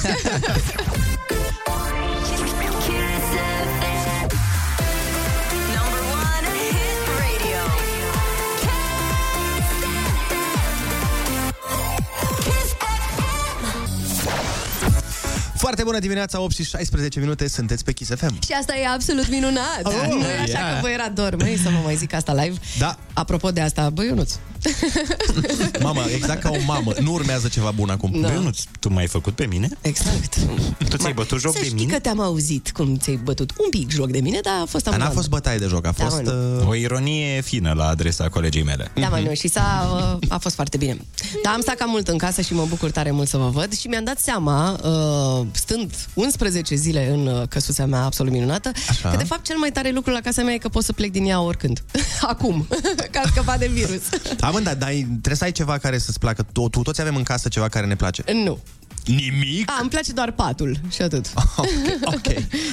[15.72, 18.40] Foarte bună dimineața, 8 și 16 minute, sunteți pe Kiss FM.
[18.46, 19.82] Și asta e absolut minunat.
[19.84, 20.74] Oh, nu e așa yeah.
[20.74, 22.56] că vă era dor, măi, să vă mai zic asta live.
[22.80, 22.98] Da.
[23.14, 24.34] Apropo de asta, băi, Ionuț.
[25.84, 26.94] Mamă, exact ca o mamă.
[27.00, 28.22] Nu urmează ceva bun acum.
[28.22, 28.28] Da.
[28.28, 29.70] Bă, nu, tu m-ai făcut pe mine?
[29.82, 30.38] Exact.
[30.90, 31.94] Tu ți-ai bătut joc Să de știi mine?
[31.94, 34.94] că te-am auzit cum ți-ai bătut un pic joc de mine, dar a fost Dar
[34.94, 35.18] n-a amuzant.
[35.18, 36.24] fost bătaie de joc, a Da, fost...
[36.24, 38.92] mă, uh, O ironie fină la adresa colegii mele.
[38.96, 39.90] Da, mă, nu, și s-a,
[40.22, 40.98] uh, a fost foarte bine.
[41.44, 43.74] Dar am stat cam mult în casă și mă bucur tare mult să vă văd
[43.74, 49.10] și mi-am dat seama, uh, stând 11 zile în uh, căsuța mea absolut minunată, Așa.
[49.10, 51.12] că de fapt cel mai tare lucru la casa mea e că pot să plec
[51.12, 51.84] din ea oricând.
[52.34, 52.67] Acum,
[53.12, 54.02] că am scăpat de virus.
[54.38, 56.45] Da, mă, dar, dar trebuie să ai ceva care să-ți placă.
[56.52, 58.24] Tu, tu, toți avem în casă ceva care ne place.
[58.34, 58.60] Nu.
[59.06, 59.71] Nimic?
[59.71, 61.26] A, îmi place doar patul și atât.
[61.56, 61.67] Ok,
[62.04, 62.28] ok.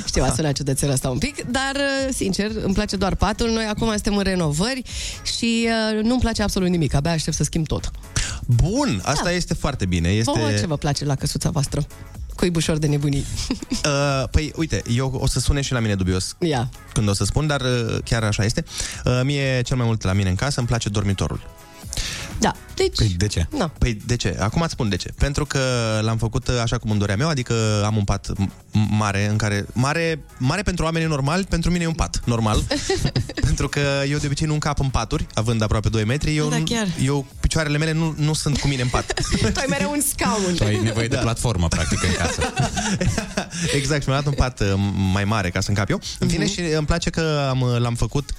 [0.07, 3.51] Știu, a sunat ciudățel asta un pic, dar, uh, sincer, îmi place doar patul.
[3.51, 4.83] Noi acum suntem în renovări
[5.37, 6.95] și uh, nu-mi place absolut nimic.
[6.95, 7.91] Abia aștept să schimb tot.
[8.47, 10.09] Bun, asta este foarte bine.
[10.09, 10.31] Este...
[10.35, 11.87] Vouă ce vă place la căsuța voastră?
[12.39, 13.25] Cuibușor de nebunii.
[13.85, 16.71] Uh, păi, uite, eu o să sune și la mine dubios Ia.
[16.93, 18.65] când o să spun, dar uh, chiar așa este.
[19.05, 21.41] Uh, mie, cel mai mult la mine în casă, îmi place dormitorul.
[22.41, 22.97] Da, deci...
[22.97, 23.47] Păi de ce?
[23.57, 23.67] Na.
[23.79, 24.37] Păi de ce?
[24.41, 25.13] Acum îți spun de ce.
[25.19, 25.59] Pentru că
[26.03, 28.51] l-am făcut uh, așa cum îmi doream eu, adică am un pat m-
[28.91, 29.67] mare în care...
[29.73, 32.63] Mare, mare pentru oamenii normali, pentru mine e un pat normal.
[33.49, 36.37] pentru că eu de obicei nu încap în paturi, având aproape 2 metri.
[36.37, 36.87] Eu, Da, nu- chiar.
[37.03, 39.13] eu picioarele mele nu, nu sunt cu mine în pat.
[39.53, 40.55] Tu ai mereu un scaun.
[40.57, 42.53] Tu ai nevoie de platformă, practic, în casă.
[43.79, 44.73] exact, și mi-am dat un pat uh,
[45.13, 46.01] mai mare ca să încap eu.
[46.19, 46.53] În fine, Mhm.
[46.53, 48.31] și îmi place că am, l-am făcut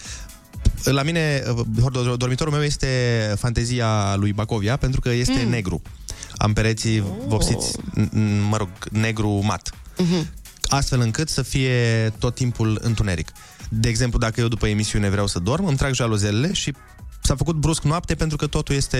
[0.83, 1.43] la mine,
[1.83, 2.87] uh, dormitorul meu este
[3.37, 5.49] fantezia lui Bacovia, pentru că este Mm.
[5.49, 5.81] negru.
[6.37, 9.71] Am pereții vopsiți, n- n- mă rog, negru mat.
[9.97, 10.27] Mhm.
[10.67, 13.31] Astfel încât să fie tot timpul întuneric.
[13.69, 16.73] De exemplu, dacă eu după emisiune vreau să dorm, îmi trag jaluzelele și
[17.21, 18.97] s-a făcut brusc noapte pentru că totul este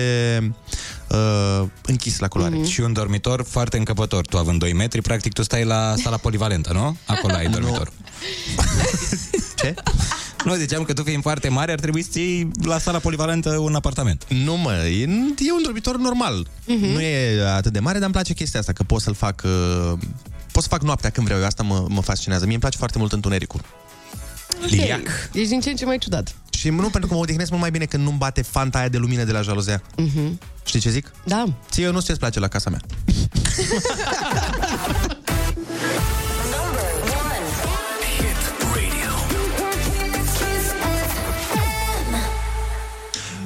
[1.08, 2.60] uh, închis la culoare.
[2.60, 2.70] Mm-hmm.
[2.70, 4.26] Și un dormitor foarte încăpător.
[4.26, 6.96] Tu având 2 metri, practic tu stai la sala polivalentă, nu?
[7.06, 7.90] Acolo ai dormitor.
[9.58, 9.74] Ce?
[10.44, 13.74] Nu, ziceam că tu fiind foarte mare, ar trebui să iei la sala polivalentă un
[13.74, 14.24] apartament.
[14.28, 15.00] Nu, mă, e,
[15.38, 16.46] e un dormitor normal.
[16.66, 16.86] Mhm.
[16.86, 19.42] Nu e atât de mare, dar îmi place chestia asta, că pot să-l fac...
[19.44, 19.98] Uh,
[20.52, 22.42] pot să fac noaptea când vreau eu, asta mă, mă fascinează.
[22.42, 23.60] Mie îmi place foarte mult întunericul.
[24.66, 25.00] Liliac.
[25.32, 26.34] Ești din ce în ce mai ciudat.
[26.50, 28.98] Și nu pentru că mă odihnesc mult mai bine când nu-mi bate fanta aia de
[28.98, 29.82] lumină de la jaluzea.
[29.96, 30.38] Mhm.
[30.64, 31.12] Știi ce zic?
[31.24, 31.44] Da.
[31.70, 32.80] Ție eu nu știu ce-ți place la casa mea.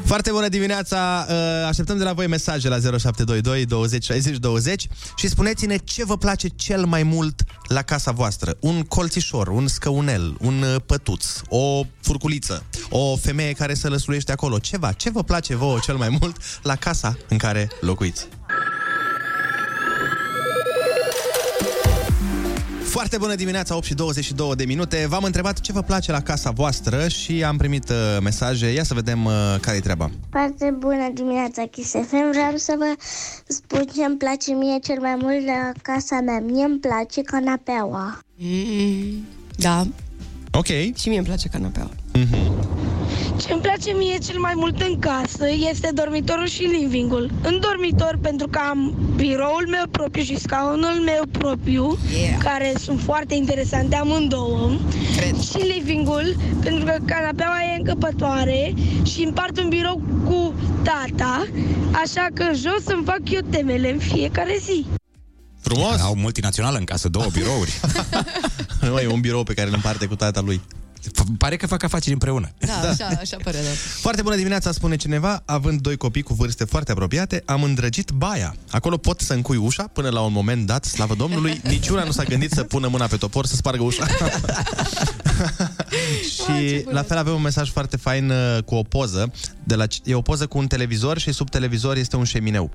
[0.05, 1.27] Foarte bună dimineața!
[1.29, 1.35] Uh,
[1.67, 6.49] Așteptăm de la voi mesaje la 0722 20 60 20 și spuneți-ne ce vă place
[6.49, 8.57] cel mai mult la casa voastră.
[8.61, 14.59] Un colțișor, un scăunel, un uh, pătuț, o furculiță, o femeie care să lăsulește acolo,
[14.59, 14.93] ceva.
[14.93, 18.29] Ce vă place vouă cel mai mult la casa în care locuiți?
[22.95, 25.07] Foarte bună dimineața, 8 și 22 de minute.
[25.09, 28.73] V-am întrebat ce vă place la casa voastră și am primit uh, mesaje.
[28.73, 30.11] Ia să vedem uh, care-i treaba.
[30.31, 32.31] Foarte bună dimineața, Kiss FM.
[32.31, 32.95] Vreau să vă
[33.47, 36.41] spun ce îmi place mie cel mai mult la casa mea.
[36.41, 38.19] Mie îmi place canapeaua.
[38.37, 39.27] Mm,
[39.57, 39.87] da.
[40.53, 40.67] Ok.
[40.97, 41.91] Și mie îmi place canapeaua.
[43.41, 47.31] Ce îmi place mie cel mai mult în casă este dormitorul și livingul.
[47.43, 52.39] În dormitor pentru că am biroul meu propriu și scaunul meu propriu, yeah.
[52.39, 54.71] care sunt foarte interesante amândouă.
[55.17, 55.41] Cred.
[55.41, 61.47] Și livingul pentru că canapeaua e încăpătoare și împart un birou cu tata,
[62.03, 64.87] așa că jos îmi fac eu temele în fiecare zi.
[65.61, 66.01] Frumos!
[66.01, 67.81] Au multinațională în casă, două birouri.
[68.89, 70.61] nu, e un birou pe care îl împarte cu tata lui.
[71.39, 72.51] Pare că fac afaceri împreună.
[72.67, 73.71] Da, așa, așa pare, da.
[74.01, 78.55] Foarte bună dimineața, spune cineva, având doi copii cu vârste foarte apropiate, am îndrăgit baia.
[78.71, 82.23] Acolo pot să încui ușa până la un moment dat, slavă Domnului, niciuna nu s-a
[82.23, 84.07] gândit să pună mâna pe topor să spargă ușa.
[86.35, 89.33] și la fel avem un mesaj foarte fain uh, cu o poză.
[89.65, 92.71] De la, e o poză cu un televizor și sub televizor este un șemineu.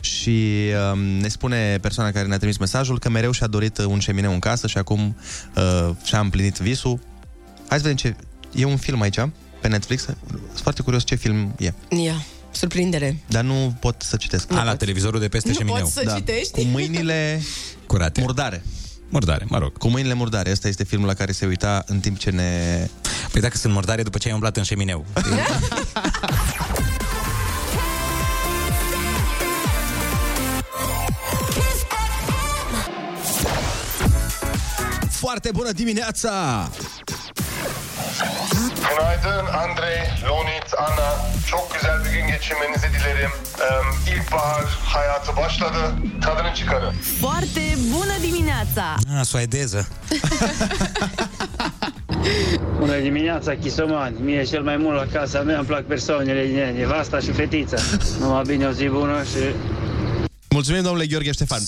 [0.00, 0.48] Și
[0.92, 4.32] um, ne spune persoana care ne-a trimis mesajul că mereu și-a dorit uh, un șemineu
[4.32, 5.16] în casă și acum
[5.56, 7.00] uh, și-a împlinit visul.
[7.70, 8.16] Hai să vedem ce...
[8.54, 9.18] E un film aici,
[9.60, 10.02] pe Netflix.
[10.02, 10.18] Sunt
[10.62, 11.72] foarte curios ce film e.
[12.02, 13.22] Ia, surprindere.
[13.28, 14.52] Dar nu pot să citesc.
[14.52, 15.80] A, la televizorul de peste Nu șemineu.
[15.82, 16.50] poți să citești?
[16.50, 17.40] Cu mâinile
[17.86, 18.20] curate.
[18.20, 18.62] Murdare.
[19.08, 19.78] Murdare, mă rog.
[19.78, 20.50] Cu mâinile murdare.
[20.50, 22.86] Asta este filmul la care se uita în timp ce ne...
[23.32, 25.04] Păi dacă sunt murdare după ce ai umblat în șemineu.
[35.10, 36.68] Foarte bună dimineața!
[38.88, 41.10] Günaydın Andrei, Lonit, Anna.
[41.50, 43.30] Çok güzel bir gün geçirmenizi dilerim.
[43.60, 45.94] Ee, ilkbahar hayatı başladı.
[46.22, 46.94] Tadını çıkarın.
[47.20, 47.60] Foarte
[47.92, 48.96] bună dimineața!
[49.20, 49.86] A, suedeză.
[52.80, 54.14] Bună dimineața, Chisoman.
[54.20, 57.76] Mie cel mai mult la casa mea îmi plac persoanele din ea, nevasta și fetița.
[58.20, 59.54] Numai bine o zi bună și...
[60.50, 61.60] Mulțumim, domnule Gheorghe Ștefan.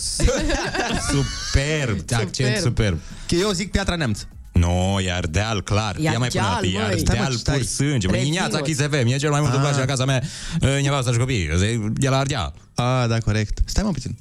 [1.10, 2.98] Superb, accent superb.
[3.28, 4.18] Că eu zic Piatra Neamț.
[4.52, 5.96] Nu, e Ardeal, clar.
[5.98, 6.98] E Ia mai până Ardeal, e măi.
[6.98, 7.56] Stai, mă, Ardeal stai.
[7.56, 8.06] pur sânge.
[8.06, 8.22] Mă, Reținut.
[8.32, 10.22] dimineața Kiss FM, e cel mai mult îmi place la casa mea,
[10.60, 11.48] e, nevasta și copii.
[12.00, 12.52] E la Ardeal.
[12.74, 13.58] Ah, da, corect.
[13.64, 14.16] Stai mă puțin.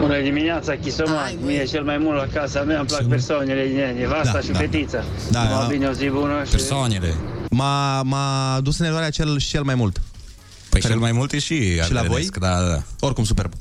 [0.00, 1.32] Bună dimineața, Chisoman.
[1.44, 4.50] Mie cel mai mult la casa mea îmi plac persoanele din ea, nevasta Da, și
[4.50, 4.58] da.
[4.58, 5.04] fetița.
[5.30, 5.66] Da, Numai da.
[5.66, 6.50] bine o zi bună și...
[6.50, 7.14] Persoanele.
[7.50, 10.00] M-a, m-a dus în eroarea cel cel mai mult.
[10.68, 11.98] Păi cel mai mult e și Și la voi?
[12.00, 12.82] ardelenesc, Da, da, da.
[13.00, 13.52] Oricum, superb.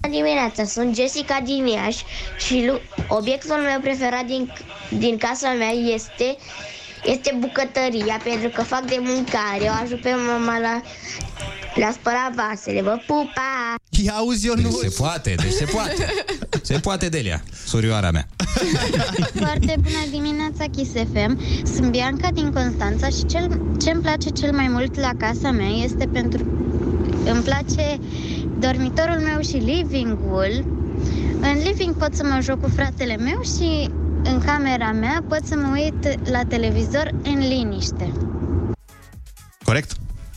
[0.00, 2.04] Bună dimineața, sunt Jessica din Iași
[2.38, 4.52] și lu- obiectul meu preferat din,
[4.98, 6.36] din casa mea este,
[7.04, 10.80] este bucătăria, pentru că fac de mâncare, o ajut pe mama la
[11.74, 13.74] Le-a spălat vasele, vă pupa!
[14.04, 16.06] Ia auzi, eu Deci se poate, deci se poate.
[16.62, 18.26] Se poate, Delia, surioara mea.
[19.34, 21.38] Foarte bună dimineața, Kiss FM.
[21.74, 25.68] Sunt Bianca din Constanța și cel, ce îmi place cel mai mult la casa mea
[25.68, 26.44] este pentru...
[27.32, 27.98] Îmi place
[28.58, 30.64] dormitorul meu și living-ul.
[31.40, 33.90] În living pot să mă joc cu fratele meu și
[34.22, 38.12] în camera mea pot să mă uit la televizor în liniște.
[39.64, 39.92] Corect?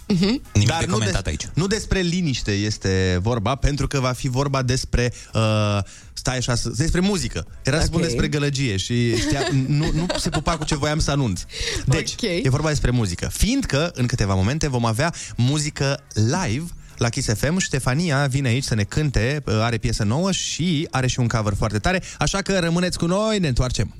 [0.07, 1.47] Nimic Dar de nu, comentat des- aici.
[1.53, 5.79] nu despre liniște este vorba, pentru că va fi vorba despre uh,
[6.13, 7.45] stai așa, să- despre muzică.
[7.63, 8.05] Era să spun Ok.
[8.07, 11.41] despre gălăgie și știa, nu, nu se pupa cu ce voiam să anunț.
[11.85, 12.21] Deci, Ok.
[12.43, 13.29] e vorba despre muzică.
[13.33, 16.63] Fiindcă, în câteva momente, vom avea muzică live
[16.99, 17.57] la Kiss FM.
[17.57, 21.53] Ștefania vine aici să ne cânte, uh, are piesă nouă și are și un cover
[21.53, 23.93] foarte tare, așa că rămâneți cu noi, ne întoarcem.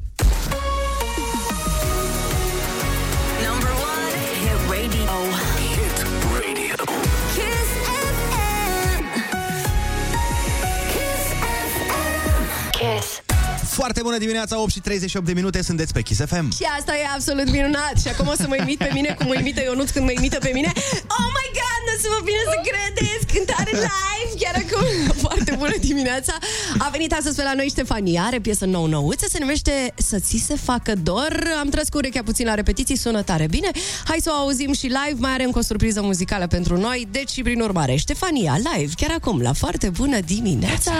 [13.84, 16.52] Foarte bună dimineața, 8 și 38 de minute, sunteți pe Kiss FM.
[16.60, 17.96] Și asta e absolut minunat.
[18.02, 20.38] Și acum o să mă imit pe mine cum mă imită Ionuț când mă imită
[20.38, 20.72] pe mine.
[21.20, 23.24] Oh my god, nu o să vă vine să credeți!
[23.34, 25.14] Cântare live, chiar acum.
[25.26, 26.34] Foarte bună dimineața.
[26.78, 30.44] A venit astăzi pe la noi Ștefania, are piesă nou nouță, se numește Să ți
[30.48, 31.34] se facă dor.
[31.60, 33.70] Am tras cu urechea puțin la repetiții, sună tare bine.
[34.06, 37.08] Hai să o auzim și live, mai are încă o surpriză muzicală pentru noi.
[37.12, 40.92] Deci și prin urmare, Ștefania, live, chiar acum, la foarte bună dimineața!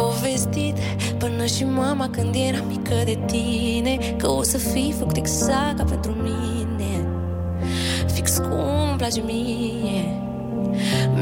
[0.00, 0.76] Povestit
[1.18, 5.84] până și mama când era mică de tine Că o să fii făcut exact ca
[5.84, 7.08] pentru mine.
[8.12, 10.22] Fix cum îmi place mie.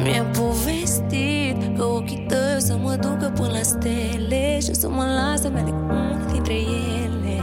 [0.02, 4.88] Mi-a povestit că ochii tăi o să mă ducă până la stele Și o să
[4.88, 7.42] mă las să merg una dintre ele.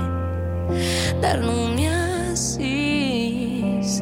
[1.19, 4.01] Dar nu mi-a zis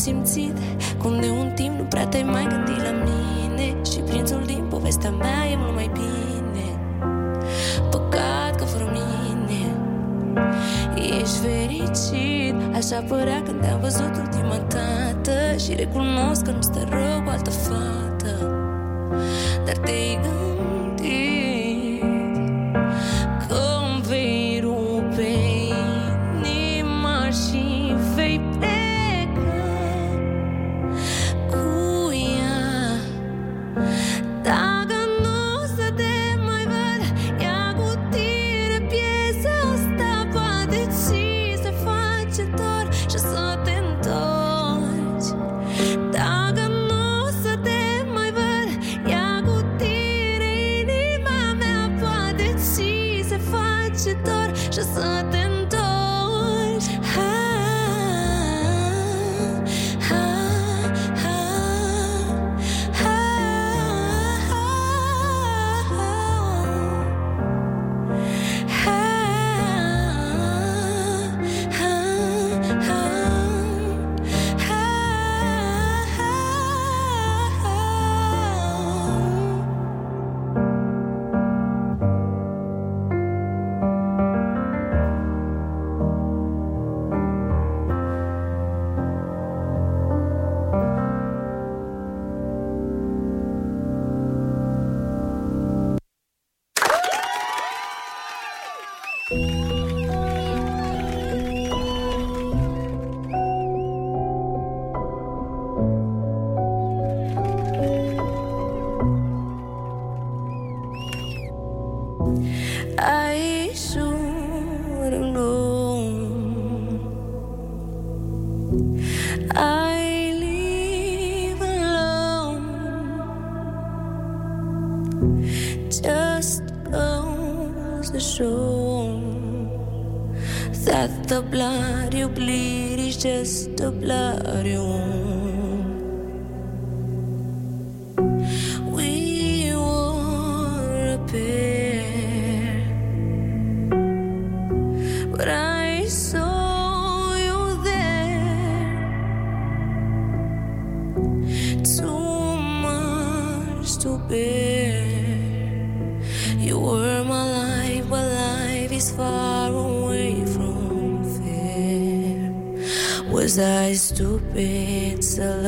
[0.00, 0.56] simțit
[0.98, 5.10] cum de un timp nu prea te-ai mai gândit la mine Și prințul din povestea
[5.10, 6.66] mea e mult mai bine.
[7.90, 9.62] Păcat că fără mine
[10.94, 12.54] Ești fericit.
[12.74, 17.50] Așa părea când te-am văzut ultima dată Și recunosc că nu stă rău cu altă
[17.50, 18.32] fată.
[19.64, 20.49] Dar te-ai gândit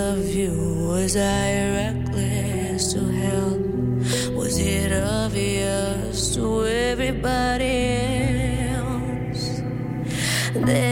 [0.02, 0.52] love you?
[0.88, 1.46] Was I
[1.78, 3.60] reckless to help?
[4.38, 7.78] Was it obvious to everybody
[8.76, 9.44] else
[10.66, 10.91] that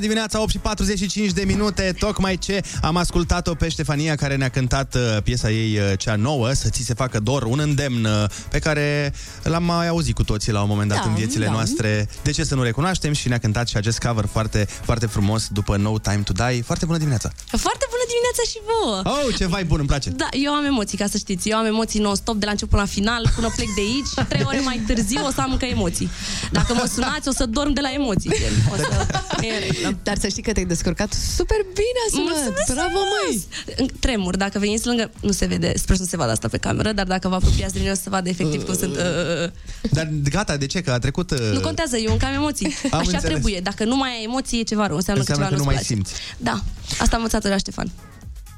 [0.00, 4.94] dimineața, 8 și 45 de minute Tocmai ce am ascultat-o pe Ștefania Care ne-a cântat
[4.94, 8.58] uh, piesa ei uh, cea nouă Să ți se facă dor, un îndemn uh, Pe
[8.58, 11.50] care l-am mai auzit cu toții La un moment dat Da, în viețile da.
[11.52, 15.48] noastre De ce să nu recunoaștem Și ne-a cântat și acest cover foarte, foarte frumos
[15.48, 19.02] După No Time To Die Foarte bună dimineața Foarte bună dimineața și vouă!
[19.04, 21.48] Oh, ce vai bun, îmi place Da, eu am emoții, ca să știți.
[21.48, 24.24] Eu am emoții non-stop de la început până la final, până plec de aici și
[24.30, 26.08] trei ore mai târziu o să am încă emoții.
[26.52, 28.30] Dacă mă sunați, o să dorm de la emoții.
[28.30, 28.52] gen.
[28.72, 28.88] O să...
[29.90, 30.00] E în regulă.
[30.02, 32.34] Dar să știi că te-ai descurcat super bine a sunat.
[32.34, 33.44] Mulțumesc Bravo, măi!
[33.76, 36.58] În Tremur, dacă veniți lângă, nu se vede, sper să nu se vadă asta pe
[36.58, 38.94] cameră, dar dacă vă apropiați de mine o să se vadă efectiv cum sunt.
[38.96, 39.90] Uh, uh, uh.
[39.90, 40.80] Dar gata, de ce?
[40.80, 41.30] Că a trecut...
[41.30, 42.66] uh, Nu contează, eu încă am emoții.
[42.90, 43.22] Am Așa înțeles.
[43.22, 43.60] trebuie.
[43.60, 44.96] Dacă nu mai ai emoții, e ceva rău.
[44.96, 46.12] Înseamnă, Înseamnă că că ceva nu mai nu-ți place.
[46.12, 46.22] simți.
[46.36, 46.62] Da,
[47.02, 47.90] asta am învățat de la Ștefan.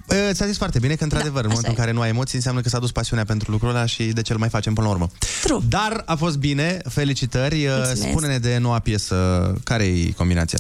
[0.09, 2.61] Uh, Ți-a zis foarte bine că, într-adevăr, în momentul în care nu ai emoții, înseamnă
[2.61, 4.93] că s-a dus pasiunea pentru lucrul ăla și de ce îl mai facem până la
[4.93, 5.11] urmă.
[5.43, 5.59] True.
[5.69, 7.67] Dar a fost bine, felicitări.
[7.67, 8.03] Uh, Mulțumesc.
[8.09, 9.17] Spune-ne de noua piesă,
[9.65, 10.59] care e combinația?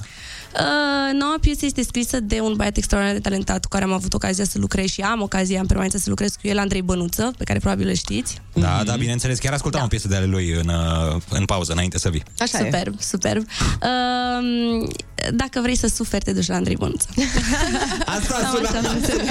[0.55, 4.14] Uh, noua piesă este scrisă de un băiat extraordinar de talentat cu care am avut
[4.14, 7.44] ocazia să lucrez și am ocazia în permanență să lucrez cu el, Andrei Bănuță, pe
[7.44, 8.40] care probabil îl știți.
[8.53, 9.38] Da, da, bineînțeles.
[9.38, 9.86] Chiar ascultam da.
[9.86, 12.22] o piesă de ale lui în, uh, în pauză, înainte să vii.
[12.38, 13.46] Așa superb, superb.
[13.82, 14.88] Uh,
[15.34, 17.06] dacă vrei să suferi, te duci la Andrei Bănuță.
[18.16, 19.26] Asta Cam așa am înțeles.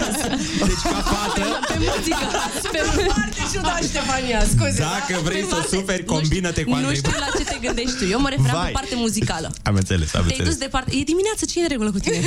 [0.67, 1.41] Deci, ca fată...
[1.71, 2.25] Pe muzică.
[2.71, 4.79] Pe Foarte ciudat, Ștefania, scuze.
[4.79, 6.95] Dacă vrei să suferi, combină-te cu Nu Andrei.
[6.95, 8.05] știu la ce te gândești tu.
[8.05, 8.65] Eu mă referam Vai.
[8.65, 9.51] pe parte muzicală.
[9.69, 10.57] Am înțeles, am Te-ai dus înțeles.
[10.57, 10.89] departe.
[10.95, 12.17] E dimineață, ce e în regulă cu tine?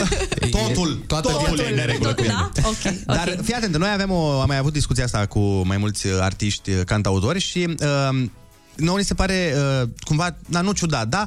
[0.50, 2.28] Totul, Toată totul viața e în neregulă cu el.
[2.28, 2.50] Da?
[2.68, 2.82] Ok.
[3.06, 6.12] Dar fii atent, noi avem o, am mai avut discuția asta cu mai mulți uh,
[6.20, 8.24] artiști, uh, cantautori și uh,
[8.76, 11.26] nouă ni se pare uh, cumva, na, nu ciudat, da,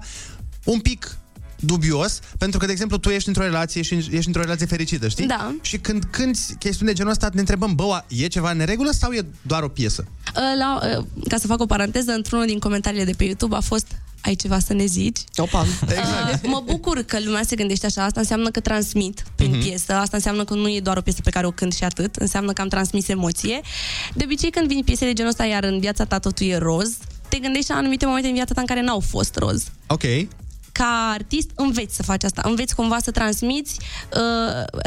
[0.64, 1.18] un pic
[1.60, 5.26] dubios, pentru că, de exemplu, tu ești într-o relație și ești într-o relație fericită, știi?
[5.28, 5.56] Da.
[5.62, 9.12] Și când cânti chestiuni de genul ăsta, ne întrebăm, bă, e ceva în neregulă sau
[9.12, 10.06] e doar o piesă?
[10.60, 13.88] La, uh, ca să fac o paranteză, într-unul din comentariile de pe YouTube a fost
[14.22, 15.20] ai ceva să ne zici?
[15.36, 15.66] Opa.
[15.82, 16.44] Exact.
[16.44, 18.04] Uh, mă bucur că lumea se gândește așa.
[18.04, 19.60] Asta înseamnă că transmit prin Mhm.
[19.60, 19.64] mm-hmm.
[19.64, 19.94] piesă.
[19.94, 22.16] Asta înseamnă că nu e doar o piesă pe care o cânt și atât.
[22.16, 23.62] Înseamnă că am transmis emoție.
[24.14, 26.98] De obicei, când vin piese de genul ăsta, iar în viața ta totul e roz,
[27.28, 29.64] te gândești la anumite momente în viața ta în care n-au fost roz.
[29.88, 30.04] Ok.
[30.78, 32.42] Ca artist, înveți să faci asta.
[32.46, 33.80] Înveți cumva să transmiți
[34.14, 34.82] uh,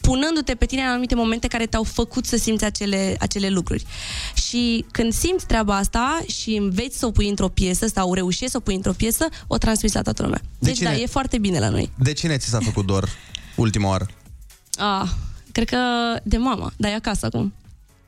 [0.00, 3.84] punându-te pe tine în anumite momente care te-au făcut să simți acele, acele lucruri.
[4.34, 8.56] Și când simți treaba asta și înveți să o pui într-o piesă sau reușești să
[8.56, 10.40] o pui într-o piesă, o transmiți la toată lumea.
[10.40, 10.88] De Deci cine?
[10.88, 11.90] da, e foarte bine la noi.
[11.98, 13.08] De cine ți s-a făcut dor
[13.56, 14.06] ultima oară?
[14.76, 15.08] Ah,
[15.52, 15.78] cred că
[16.22, 17.54] de mama, dar e acasă acum.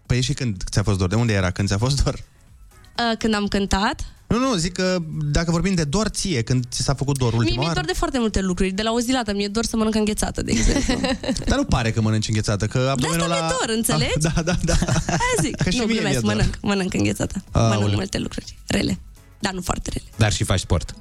[0.07, 1.09] Păi și când ți-a fost dor?
[1.09, 2.15] De unde era când ți-a fost dor?
[2.15, 4.99] Uh, când am cântat, Nu, nu, zic că
[5.31, 7.81] dacă vorbim de dor ție, când ți s-a făcut dor mie ultima mi-e oară.
[7.81, 8.71] dor de foarte multe lucruri.
[8.71, 11.09] De la o zi la altă, mi-e dor să mănânc înghețată, de exemplu.
[11.51, 13.49] Dar nu pare că mănânci înghețată, că abdomenul mi-e la...
[13.49, 14.19] dor, înțelegi?
[14.19, 14.75] Da, da, da.
[15.23, 15.57] Aia zic.
[15.57, 16.35] Că și nu, mie mi-e glumesc, dor.
[16.35, 17.43] mănânc, mănânc înghețată.
[17.51, 17.79] Aoleu.
[17.79, 18.99] Mănânc multe lucruri rele.
[19.39, 20.05] Dar nu foarte rele.
[20.17, 20.95] Dar și faci sport.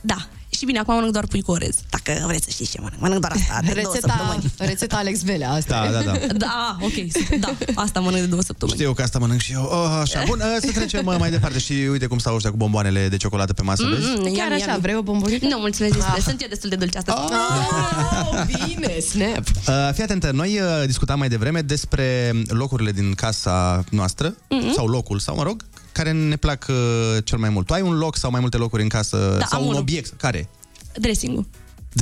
[0.00, 0.16] Da.
[0.58, 1.76] Și bine, acum mănânc doar pui cu orez.
[1.90, 3.00] Dacă vreți să știți ce mănânc.
[3.00, 4.52] Mănânc doar asta de două Rețeta, săptămâni.
[4.58, 6.04] rețeta Alex Velea, asta Da, e.
[6.04, 6.32] da, da.
[6.46, 6.92] Da, ok.
[7.40, 8.78] Da, asta mănânc de două săptămâni.
[8.78, 9.62] Știu că asta mănânc și eu.
[9.62, 10.22] Oh, așa.
[10.26, 13.16] Bun, uh, să trecem uh, mai departe și uite cum stau ăștia cu bomboanele de
[13.16, 14.06] ciocolată pe masă, vezi?
[14.06, 15.46] Mm, Chiar așa, vrei o bombonică?
[15.46, 16.20] Nu, mulțumesc destul.
[16.22, 17.24] Sunt eu destul de dulce asta.
[17.24, 19.44] Oh, bine, snap.
[19.68, 24.72] Uh, fii atentă, noi uh, discutam mai devreme despre locurile din casa noastră, Mhm.
[24.72, 26.76] sau locul, sau mă rog, care ne plac uh,
[27.24, 27.66] cel mai mult.
[27.66, 29.80] Tu ai un loc sau mai multe locuri în casă, Da, sau am un unul.
[29.80, 30.12] obiect?
[30.20, 30.48] Care?
[30.94, 31.46] Dressing-ul.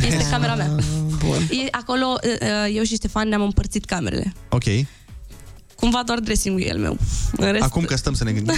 [0.06, 0.70] Este camera mea.
[1.50, 4.32] E, acolo, uh, uh, eu și Ștefan ne-am împărțit camerele.
[4.48, 4.64] Ok.
[5.76, 6.96] Cumva doar dressing-ul e al meu.
[7.36, 8.54] În rest, Acum că stăm să ne gândim.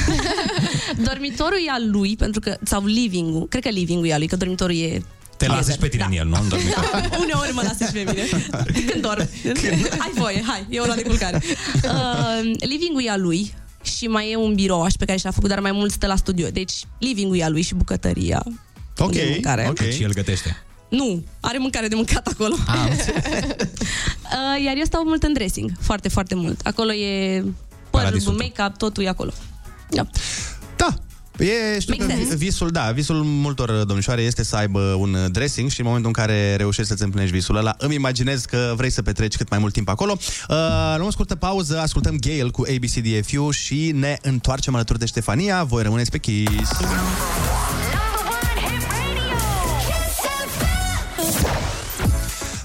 [1.09, 4.37] dormitorul e al lui, pentru că, sau living-ul, cred că living-ul e al lui, că
[4.37, 5.03] dormitorul e
[5.37, 6.37] Te lasă și pe tine în el, nu?
[6.43, 6.89] În dormitor.
[6.93, 8.23] Da, uneori mă lasă și pe mine.
[8.91, 9.29] Când dorm.
[9.99, 11.43] Ai voie, hai, e ora de culcare.
[11.75, 13.55] Uh, living-ul e al lui
[14.01, 16.17] și mai e un birouaș pe care și l-a făcut, dar mai mult stă la
[16.17, 16.49] studio.
[16.49, 18.43] Deci, living-ul e al lui și bucătăria.
[18.99, 19.67] Ok, de mâncare.
[19.69, 19.79] ok.
[19.79, 20.63] Și el gătește.
[20.89, 22.55] Nu, are mâncare de mâncat acolo.
[22.67, 26.61] Ah, uh, iar eu stau mult în dressing, foarte, foarte mult.
[26.67, 27.53] Acolo e păr,
[27.91, 28.47] Paradisul tău.
[28.47, 29.33] make-up, totul e acolo.
[29.89, 30.07] Da.
[31.41, 31.47] Da.
[31.47, 32.37] E, știu Make că sense.
[32.37, 36.57] visul, da, visul multor domnișoare este să aibă un dressing și în momentul în care
[36.57, 39.89] reușești să-ți împlinești visul ăla, îmi imaginez că vrei să petreci cât mai mult timp
[39.89, 40.17] acolo.
[40.49, 40.57] Uh,
[40.97, 45.65] luăm o scurtă pauză, ascultăm Gail cu ABCDFU și ne întoarcem alături de Ștefania.
[45.65, 46.71] Voi rămâneți pe Kiss.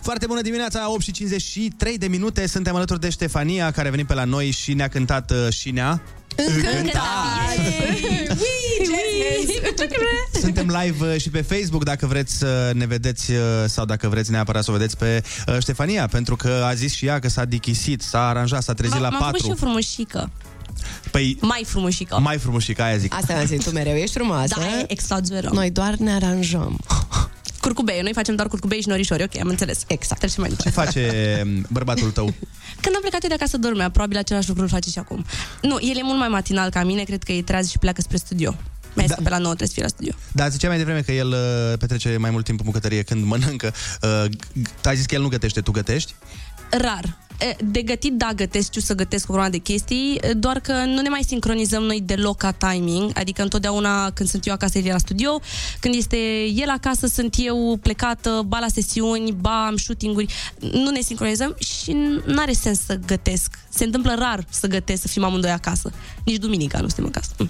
[0.01, 2.47] Foarte bună dimineața, 8 și 53 de minute.
[2.47, 5.71] Suntem alături de Ștefania, care a venit pe la noi și ne-a cântat uh, și
[5.71, 6.01] ne-a...
[10.41, 13.37] Suntem live uh, și pe Facebook dacă vreți să ne vedeți uh,
[13.67, 17.05] sau dacă vreți neapărat să o vedeți pe uh, Ștefania, pentru că a zis și
[17.05, 19.65] ea că s-a dichisit, s-a aranjat, s-a trezit la M-am făcut și eu 4.
[19.65, 20.31] frumușică.
[21.11, 22.19] Păi Mai frumușică.
[22.19, 23.13] mai frumos și ca aia zic.
[23.13, 24.55] Asta am zis, tu mereu ești frumoasă.
[24.59, 25.53] Da, e exagerăm.
[25.53, 26.79] Noi doar ne aranjăm.
[27.61, 29.83] Curcubei, noi facem doar curcubei și norișori, ok, am înțeles.
[29.87, 30.19] Exact.
[30.19, 30.99] Trecem mai Ce departe.
[30.99, 32.25] face um, bărbatul tău?
[32.81, 35.25] Când am plecat eu de acasă dormea, probabil același lucru îl face și acum.
[35.61, 38.17] Nu, el e mult mai matinal ca mine, cred că e trează și pleacă spre
[38.17, 38.55] studio.
[38.95, 39.15] Mai da.
[39.23, 40.13] pe la 9 trebuie să fie la studio.
[40.31, 43.73] Da, zicea mai devreme că el uh, petrece mai mult timp în bucătărie când mănâncă.
[44.01, 46.13] Uh, g- ai zis că el nu gătește, tu gătești?
[46.69, 47.17] Rar.
[47.39, 50.71] E, De gătit, da, gătesc, știu să gătesc o grămadă de chestii, e, doar că
[50.73, 54.85] nu ne mai sincronizăm noi deloc ca timing, adică întotdeauna când sunt eu acasă, el
[54.85, 55.39] e la studio,
[55.79, 56.17] când este
[56.55, 61.91] el acasă, sunt eu plecată, ba la sesiuni, ba am shooting-uri, nu ne sincronizăm și
[62.25, 63.59] nu are sens să gătesc.
[63.69, 65.91] Se întâmplă rar să gătesc, să fim amândoi acasă.
[66.25, 67.29] Nici duminica nu suntem acasă.
[67.37, 67.49] Mm.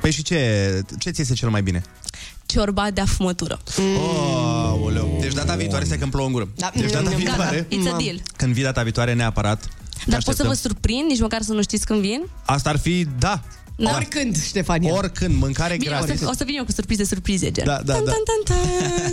[0.00, 1.82] Păi și ce, ce ți este cel mai bine?
[2.46, 3.58] Ciorba de afumătură.
[3.78, 6.48] Oh, deci data viitoare se când plouă în gură.
[6.56, 6.70] Da.
[6.74, 8.20] Deci data Gata, viitoare, it's a deal.
[8.36, 9.74] când vii data viitoare neapărat, te Dar
[10.04, 10.46] pot să așteptăm.
[10.46, 12.22] vă surprind, nici măcar să nu știți când vin?
[12.44, 13.42] Asta ar fi, da.
[13.78, 13.94] Da.
[13.94, 14.92] Oricând, Ștefania.
[14.94, 16.20] Oricând, mâncare Bine, o gratis.
[16.20, 17.64] să, o să vin eu cu surprize, surprize, gen.
[17.64, 18.10] Da, da, Tan, da.
[18.12, 18.56] tan, tan,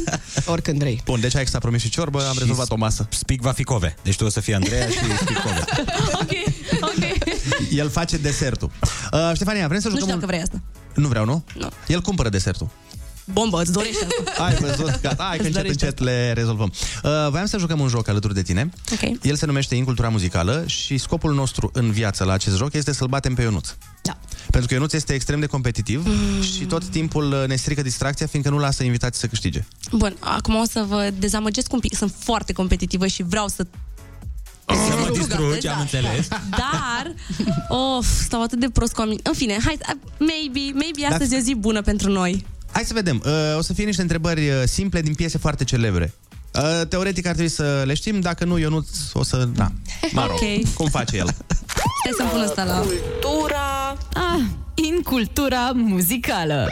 [0.05, 0.19] tan.
[0.53, 1.01] Oricând vrei.
[1.05, 3.07] Bun, deci ai extra promis și ciorbă, am rezolvat o masă.
[3.09, 3.95] Spic va fi cove.
[4.03, 5.63] Deci tu o să fii Andreea și Spic cove.
[7.71, 8.71] El face desertul.
[9.13, 10.19] Uh, Ștefania, vrem să Nu jucăm știu un...
[10.19, 10.61] dacă vrei asta.
[10.95, 11.43] Nu vreau, nu?
[11.57, 11.69] Nu.
[11.87, 12.69] El cumpără desertul.
[13.25, 14.43] Bombă, îți dorești asta.
[14.43, 16.73] Ai văzut, gata, hai că Îți încet, dorești încet le rezolvăm.
[17.03, 18.69] Uh, voiam să jucăm un joc alături de tine.
[18.91, 19.23] Ok.
[19.23, 23.07] El se numește Incultura Muzicală și scopul nostru în viață la acest joc este să-l
[23.07, 23.69] batem pe Ionuț.
[24.01, 24.17] Da.
[24.49, 26.41] Pentru că Ionuț este extrem de competitiv mm.
[26.41, 29.65] și tot timpul uh, ne strică distracția, fiindcă nu lasă invitații să câștige.
[29.91, 31.95] Bun, acum o să vă dezamăgesc un pic.
[31.95, 33.65] Sunt foarte competitivă și vreau să
[34.65, 36.27] Să mă distrugi, am înțeles.
[36.49, 37.13] Dar,
[37.69, 39.29] of, stau atât de prost cu aminte.
[39.29, 39.77] În fine, hai,
[40.19, 42.45] maybe, maybe Dacă- astăzi e o zi bună pentru noi.
[42.71, 43.21] Hai să vedem.
[43.25, 46.13] Uh, O să fie niște întrebări uh, simple din piese foarte celebre.
[46.55, 49.37] Uh, Teoretic ar trebui să le știm, dacă nu, Ionuț o să...
[49.55, 49.71] Da,
[50.11, 50.73] mă rog, Ok.
[50.73, 51.25] cum face el.
[51.25, 52.79] Stai să-mi pun asta la...
[52.79, 53.97] Cultura...
[54.13, 54.41] Ah,
[54.73, 56.67] in cultura muzicală.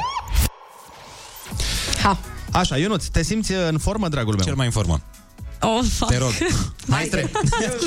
[2.04, 2.18] Ha.
[2.52, 4.46] Așa, Ionuț, te simți uh, în formă, dragul meu?
[4.46, 5.02] Cel mai în formă.
[5.62, 6.12] Oh, fuck.
[6.12, 6.32] Te rog.
[6.86, 7.32] Maestre.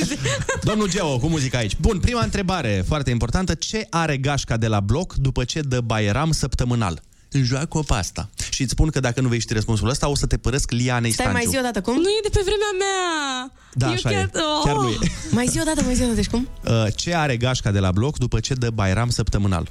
[0.62, 1.76] Domnul Geo, cu muzica aici.
[1.80, 3.54] Bun, prima întrebare, foarte importantă.
[3.54, 7.02] Ce are gașca de la bloc după ce dă Bairam săptămânal?
[7.30, 8.30] Joacă-o pe asta.
[8.50, 11.10] Și îți spun că dacă nu vei ști răspunsul ăsta, o să te părăsc Lianei
[11.10, 11.46] Stai, Stanciu.
[11.46, 11.94] mai zi o dată, cum?
[11.94, 13.52] Nu e de pe vremea mea!
[13.72, 14.22] Da, Eu așa chiar...
[14.22, 14.30] e.
[14.64, 14.96] Chiar nu e.
[15.30, 16.48] Mai zi o dată, mai zi o dată, deci cum?
[16.64, 19.68] Uh, Ce are gașca de la bloc după ce dă Bairam săptămânal?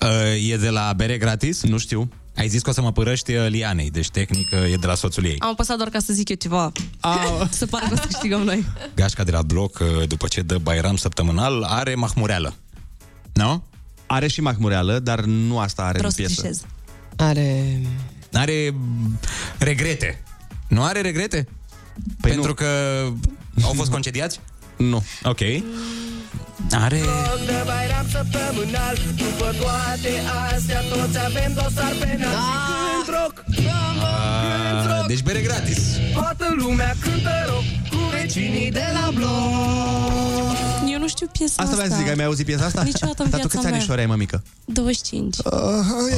[0.00, 1.62] Uh, e de la bere gratis?
[1.62, 2.08] Nu știu.
[2.36, 4.94] Ai zis că o să mă părăști uh, Lianei, deci tehnic uh, e de la
[4.94, 5.36] soțul ei.
[5.38, 6.72] Am apăsat doar ca să zic eu ceva.
[7.00, 7.18] A...
[7.50, 8.64] să pară că o să câștigăm noi.
[8.94, 12.54] Gașca de la bloc, uh, după ce dă Bairam săptămânal, are mahmureală.
[13.32, 13.64] Nu?
[14.06, 16.40] Are și mahmureală, dar nu asta are Vreau în să piesă.
[16.40, 16.62] trișez.
[17.16, 17.80] Are...
[18.32, 19.18] Are mm,
[19.58, 20.22] regrete.
[20.68, 21.48] Nu are regrete?
[22.20, 22.54] Păi Pentru nu.
[22.54, 22.66] că
[23.62, 24.40] au fost concediați?
[24.76, 25.04] Nu.
[25.22, 25.40] Ok.
[26.70, 27.00] Are...
[27.46, 30.12] De Bairam săptămânal După toate
[30.54, 33.44] astea Toți avem dosar penal Și când rock
[35.02, 35.78] A, deci bere gratis.
[36.12, 39.28] Toată lumea cântă rock Cu vecinii de la bloc
[40.92, 41.74] Eu nu știu piesa Asta asta.
[41.74, 42.82] vreau să zic, ai mai auzit piesa asta?
[42.82, 43.74] Niciodată în Dar tu viața câți mea.
[43.74, 44.42] anișori ai, mămică?
[44.64, 45.36] 25.
[45.36, 45.52] Uh,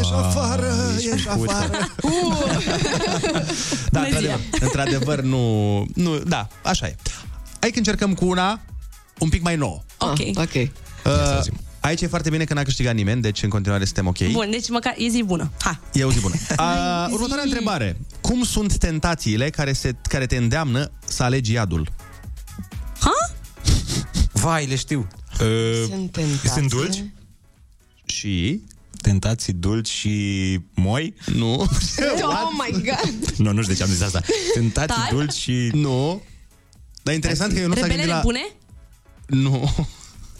[0.00, 0.72] ești afară,
[1.14, 1.70] ești afară.
[3.90, 6.18] Da, într-adevăr, într-adevăr nu, nu...
[6.18, 6.96] Da, așa e.
[7.60, 8.60] Aici încercăm cu una
[9.22, 9.82] un pic mai nouă.
[9.98, 10.18] Ok.
[10.34, 10.54] Ok.
[10.54, 11.40] Uh,
[11.80, 14.30] aici e foarte bine că n-a câștigat nimeni, deci în continuare suntem ok.
[14.30, 15.50] Bun, deci măcar e zi bună.
[15.58, 15.80] Ha.
[15.92, 16.34] E o zi bună.
[16.58, 17.96] Uh, următoarea întrebare.
[18.20, 21.88] Cum sunt tentațiile care, se, care te îndeamnă să alegi iadul?
[24.32, 25.08] Vai, le știu.
[25.40, 26.48] Uh, Sunt tentații.
[26.48, 27.04] sunt dulci?
[28.04, 28.60] Și?
[29.00, 31.14] Tentații dulci și moi?
[31.34, 31.54] Nu.
[32.22, 33.30] Oh my god!
[33.36, 34.20] Nu, nu știu de ce am zis asta.
[34.54, 35.14] Tentații Tari?
[35.14, 35.70] dulci și...
[35.72, 36.22] Nu.
[37.02, 38.22] Dar e interesant că eu nu s-a gândit Rebelele la...
[38.24, 38.40] bune?
[39.26, 39.70] Nu.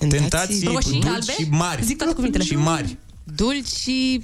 [0.09, 1.33] Tentații Roșii, dulci albe?
[1.33, 1.85] și mari.
[1.85, 2.45] Zic toate cuvintele.
[2.45, 2.99] Și mari.
[3.25, 4.23] Dulci și...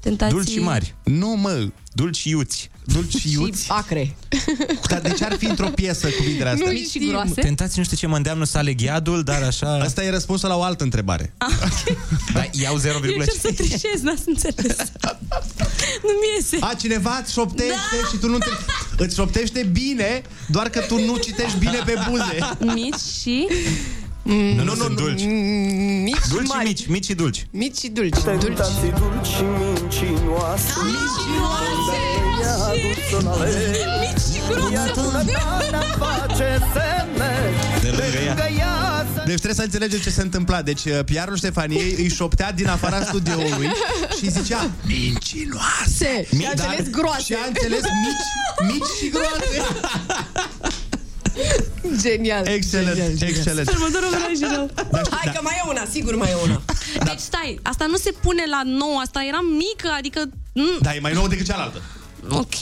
[0.00, 0.34] Tentații...
[0.34, 0.94] Dulci și mari.
[1.04, 1.68] Nu, mă.
[1.92, 2.70] Dulci și iuți.
[2.84, 3.66] Dulci și Și iuți?
[3.68, 4.16] acre.
[4.88, 6.66] Dar de ce ar fi într-o piesă cuvintele astea?
[6.66, 7.08] Nu Mici și știm.
[7.08, 7.40] groase?
[7.40, 9.74] Tentații nu știu ce mă îndeamnă să aleg iadul, dar așa...
[9.74, 11.34] Asta e răspunsul la o altă întrebare.
[12.34, 12.82] Dar iau 0,5.
[12.84, 14.76] Eu încerc să trișez, n-ați înțeles.
[16.02, 16.56] Nu-mi iese.
[16.60, 17.72] A, cineva îți șoptește
[18.02, 18.08] da.
[18.08, 18.48] și tu nu te...
[18.96, 22.38] Îți șoptește bine, doar că tu nu citești bine pe buze.
[22.74, 23.46] Mici și...
[24.28, 24.94] Nu, nu, nu, sunt nu.
[24.94, 25.22] dulci.
[25.24, 26.66] Mm, Mici și Dulci și mari.
[26.66, 27.46] mici, mici și dulci.
[27.50, 28.10] Mici și dulci.
[28.22, 28.24] Dulci.
[28.24, 31.98] Tentații dulci și mincinoase Mincinoase!
[34.00, 35.00] Mici și Iar groase!
[35.00, 37.32] bunătatea face semne
[37.80, 38.34] De lângă ea.
[38.34, 40.62] Că ea să Deci trebuie să înțelegem ce se întâmpla.
[40.62, 43.70] Deci uh, PR-ul Ștefaniei îi șoptea din afara studioului
[44.18, 45.86] și zicea mincinoase.
[45.96, 46.26] Se.
[46.36, 47.22] Și a înțeles groase.
[47.22, 49.62] Și a înțeles mici, mici și groase.
[52.02, 52.46] Genial.
[52.46, 53.36] Excelent, Genial, genial.
[53.36, 53.68] excelent.
[53.70, 54.70] Următorul vreau și rău.
[55.10, 56.62] Hai că mai e una, sigur mai e una.
[57.04, 60.20] Deci stai, asta nu se pune la nou, asta era mică, adică...
[60.54, 61.82] Mm, Da, e mai nou decât cealaltă.
[62.28, 62.54] ok.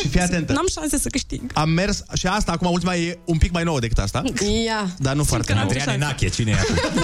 [0.00, 0.52] Și fii atentă.
[0.52, 1.42] N-am șanse să câștig.
[1.54, 4.22] Am mers și asta, acum ultima e un pic mai nouă decât asta,
[4.64, 4.94] Ia.
[4.98, 5.78] dar nu foarte că n-am nouă.
[5.80, 7.02] Adrian Enache, cine e acum?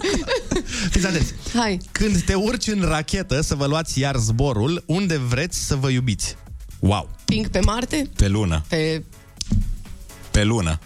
[0.90, 1.34] Fiți atenți.
[1.54, 1.78] Hai.
[1.92, 6.36] Când te urci în rachetă să vă luați iar zborul, unde vreți să vă iubiți?
[6.78, 7.10] Wow!
[7.24, 8.10] Ping pe Marte?
[8.16, 8.64] Pe lună.
[8.68, 9.02] Pe...
[10.30, 10.78] Pe lună.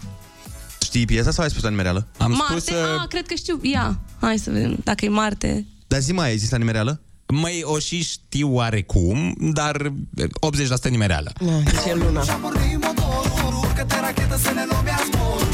[0.81, 2.07] Știi piesa sau ai spus-o în nimereală?
[2.17, 2.59] Am Marte?
[2.59, 2.75] spus...
[2.75, 3.59] Uh, Ah, cred că știu.
[3.61, 4.75] Ia, hai să vedem.
[4.83, 5.65] Dacă e Marte...
[5.87, 7.01] Dar zi mai ai zis la nimereală?
[7.33, 9.91] Măi, o și știu oarecum, dar
[10.87, 11.31] 80% nimereală.
[11.39, 12.21] Na, deci e luna.
[12.21, 15.47] porni motorul Urcă-te rachetă să ne luăm iar zborul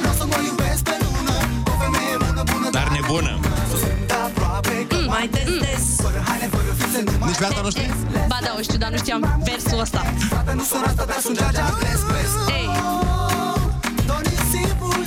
[0.00, 1.34] Vreau să mă iubesc pe lună
[1.72, 3.38] O femeie bună, bună Dar nebună.
[3.82, 5.82] Sunt aproape că Mai testez.
[6.04, 7.90] Fără haine, fără fițe, nu mai Nici pe asta nu știi?
[8.28, 10.00] Ba da, o știu, dar nu știam versul ăsta.
[10.28, 10.52] Fata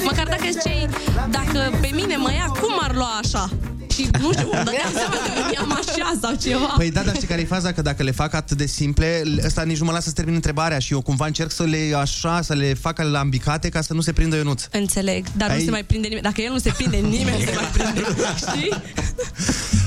[0.09, 0.87] măcar dacă zicei,
[1.29, 3.49] dacă pe mine mă ia, cum ar lua așa?
[3.93, 6.73] Și nu știu, îmi dădeam seama că îmi iam așa sau ceva.
[6.77, 7.71] Păi da, dar știi care e faza?
[7.71, 10.79] Că dacă le fac atât de simple, ăsta nici nu mă lasă să termin întrebarea
[10.79, 14.11] și eu cumva încerc să le așa, să le fac alambicate ca să nu se
[14.13, 14.63] prindă Ionuț.
[14.71, 16.25] Înțeleg, dar Ai- nu se mai prinde nimeni.
[16.25, 18.07] Dacă el nu se prinde, nimeni nu se mai prinde.
[18.47, 18.69] Știi?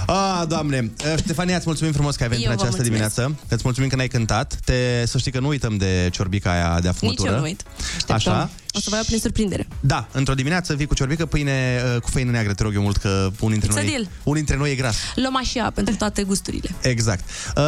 [0.07, 0.91] Ah, doamne.
[1.07, 3.14] Uh, Ștefania, îți mulțumim frumos că ai venit Eu în vă această mulțumesc.
[3.14, 3.45] dimineață.
[3.55, 4.59] Îți mulțumim că n-ai cântat.
[4.64, 7.29] Te, să știi că nu uităm de ciorbica aia de afumutură.
[7.29, 7.62] Nici eu nu uit.
[8.09, 8.51] Așa.
[8.75, 9.66] O să vă iau prin surprindere.
[9.81, 12.97] Da, într-o dimineață vii cu ciorbică, pâine uh, cu făină neagră, te rog eu mult,
[12.97, 14.09] că unul dintre It's a noi, deal.
[14.23, 14.97] unul dintre noi e gras.
[15.14, 16.70] Luăm așa pentru toate gusturile.
[16.83, 17.25] Exact.
[17.57, 17.62] Uh,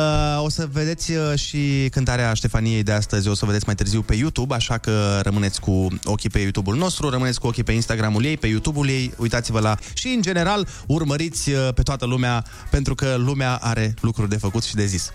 [0.45, 4.03] o să vedeți uh, și cântarea Ștefaniei de astăzi, o să o vedeți mai târziu
[4.03, 8.25] pe YouTube, așa că rămâneți cu ochii pe YouTube-ul nostru, rămâneți cu ochii pe Instagram-ul
[8.25, 9.77] ei, pe YouTube-ul ei, uitați-vă la...
[9.95, 14.63] Și, în general, urmăriți uh, pe toată lumea, pentru că lumea are lucruri de făcut
[14.63, 15.11] și de zis.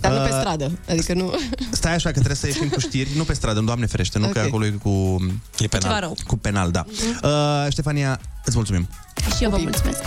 [0.00, 0.70] Dar nu pe Uh, stradă.
[0.88, 1.34] Adică nu...
[1.70, 4.32] Stai așa că trebuie să ieșim cu știri, nu pe stradă, doamne ferește, nu Ok.
[4.32, 5.18] că acolo e cu...
[5.58, 6.16] E Ceva rău.
[6.26, 6.84] Cu penal, da.
[7.22, 8.88] Uh, Ștefania, îți mulțumim.
[9.36, 10.02] Și eu vă mulțumesc.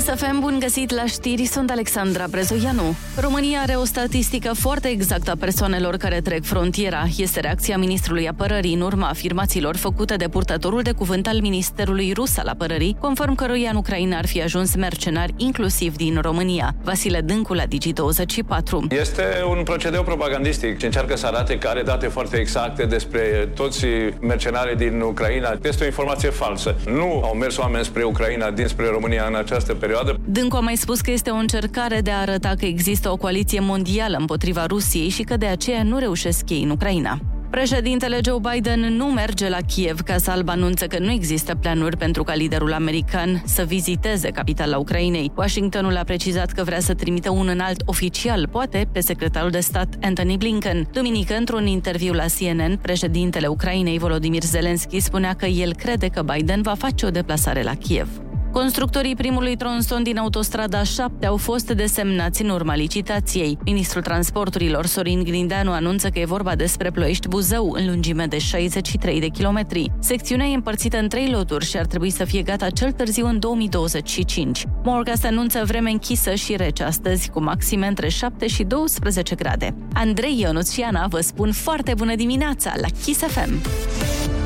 [0.00, 2.94] Kiss FM, bun găsit la știri, sunt Alexandra Brezoianu.
[3.16, 7.04] România are o statistică foarte exactă a persoanelor care trec frontiera.
[7.16, 12.36] Este reacția ministrului apărării în urma afirmațiilor făcute de purtătorul de cuvânt al Ministerului Rus
[12.36, 16.74] al Apărării, conform căruia în Ucraina ar fi ajuns mercenari inclusiv din România.
[16.82, 18.98] Vasile Dâncu la Digi24.
[19.00, 23.86] Este un procedeu propagandistic ce încearcă să arate că are date foarte exacte despre toți
[24.20, 25.58] mercenarii din Ucraina.
[25.62, 26.76] Este o informație falsă.
[26.86, 29.88] Nu au mers oameni spre Ucraina dinspre România în această perioadă.
[30.24, 33.60] Dâncu a mai spus că este o încercare de a arăta că există o coaliție
[33.60, 37.20] mondială împotriva Rusiei și că de aceea nu reușesc ei în Ucraina.
[37.50, 40.00] Președintele Joe Biden nu merge la Kiev.
[40.00, 45.32] Casa Albă anunță că nu există planuri pentru ca liderul american să viziteze capitala Ucrainei.
[45.34, 49.94] Washingtonul a precizat că vrea să trimită un înalt oficial, poate pe secretarul de stat
[50.02, 50.88] Anthony Blinken.
[50.92, 56.62] Duminică, într-un interviu la CNN, președintele Ucrainei Volodymyr Zelensky spunea că el crede că Biden
[56.62, 58.08] va face o deplasare la Kiev.
[58.52, 63.58] Constructorii primului tronson din autostrada 7 au fost desemnați în urma licitației.
[63.64, 69.26] Ministrul Transporturilor Sorin Grindeanu anunță că e vorba despre Ploiești-Buzău, în lungime de 63 de
[69.26, 69.92] kilometri.
[69.98, 73.38] Secțiunea e împărțită în trei loturi și ar trebui să fie gata cel târziu în
[73.38, 74.66] 2025.
[74.84, 79.74] Morgas anunță vreme închisă și rece astăzi, cu maxime între 7 și 12 grade.
[79.94, 84.39] Andrei Ionuț și Ana vă spun foarte bună dimineața la Kiss FM!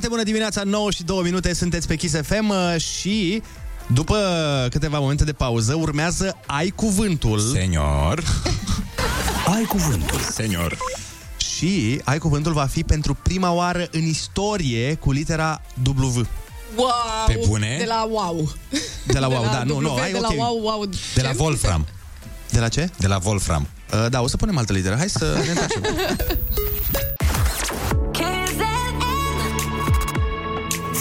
[0.00, 3.42] Foarte bună dimineața, 9 și 2 minute, sunteți pe Kiss FM uh, și
[3.86, 4.16] după
[4.70, 7.38] câteva momente de pauză urmează Ai Cuvântul.
[7.38, 8.22] Senior.
[9.54, 10.18] Ai Cuvântul.
[10.18, 10.76] Senior.
[11.36, 16.26] Și Ai Cuvântul va fi pentru prima oară în istorie cu litera W.
[16.76, 16.90] Wow!
[17.26, 17.76] Pe bune?
[17.78, 18.52] De la wow.
[19.06, 20.38] De la wow, da, nu, W, nu, hai, de la ok.
[20.38, 20.88] wow, wow.
[21.14, 21.86] De la Wolfram.
[22.50, 22.90] De la ce?
[22.96, 23.66] De la Wolfram.
[23.92, 24.96] Uh, da, o să punem altă literă.
[24.96, 25.82] Hai să ne întoarcem.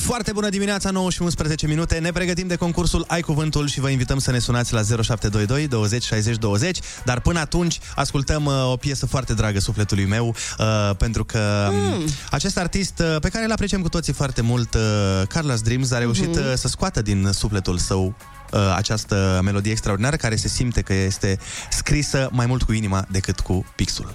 [0.00, 1.98] Foarte bună dimineața, 9 și 11 minute.
[1.98, 6.02] Ne pregătim de concursul Ai Cuvântul și vă invităm să ne sunați la 0722 20
[6.04, 6.78] 60 20.
[7.04, 12.04] Dar până atunci ascultăm uh, o piesă foarte dragă sufletului meu, uh, pentru că mm.
[12.30, 14.80] acest artist uh, pe care îl apreciem cu toții foarte mult, uh,
[15.28, 16.38] Carlos Dreams, a reușit Mhm.
[16.38, 18.14] uh, să scoată din sufletul său
[18.52, 21.38] uh, această melodie extraordinară care se simte că este
[21.70, 24.14] scrisă mai mult cu inima decât cu pixul.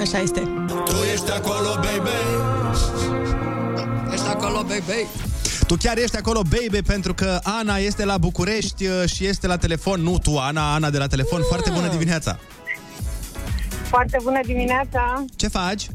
[0.00, 0.40] Așa este.
[0.84, 1.89] Tu ești acolo, baby!
[4.80, 5.06] Ești acolo, baby.
[5.66, 9.56] Tu chiar ești acolo, baby, pentru că Ana este la București uh, și este la
[9.56, 10.00] telefon.
[10.00, 11.42] Nu tu, Ana, Ana de la telefon.
[11.48, 12.38] Foarte bună dimineața!
[13.82, 15.24] Foarte bună dimineața!
[15.36, 15.86] Ce faci?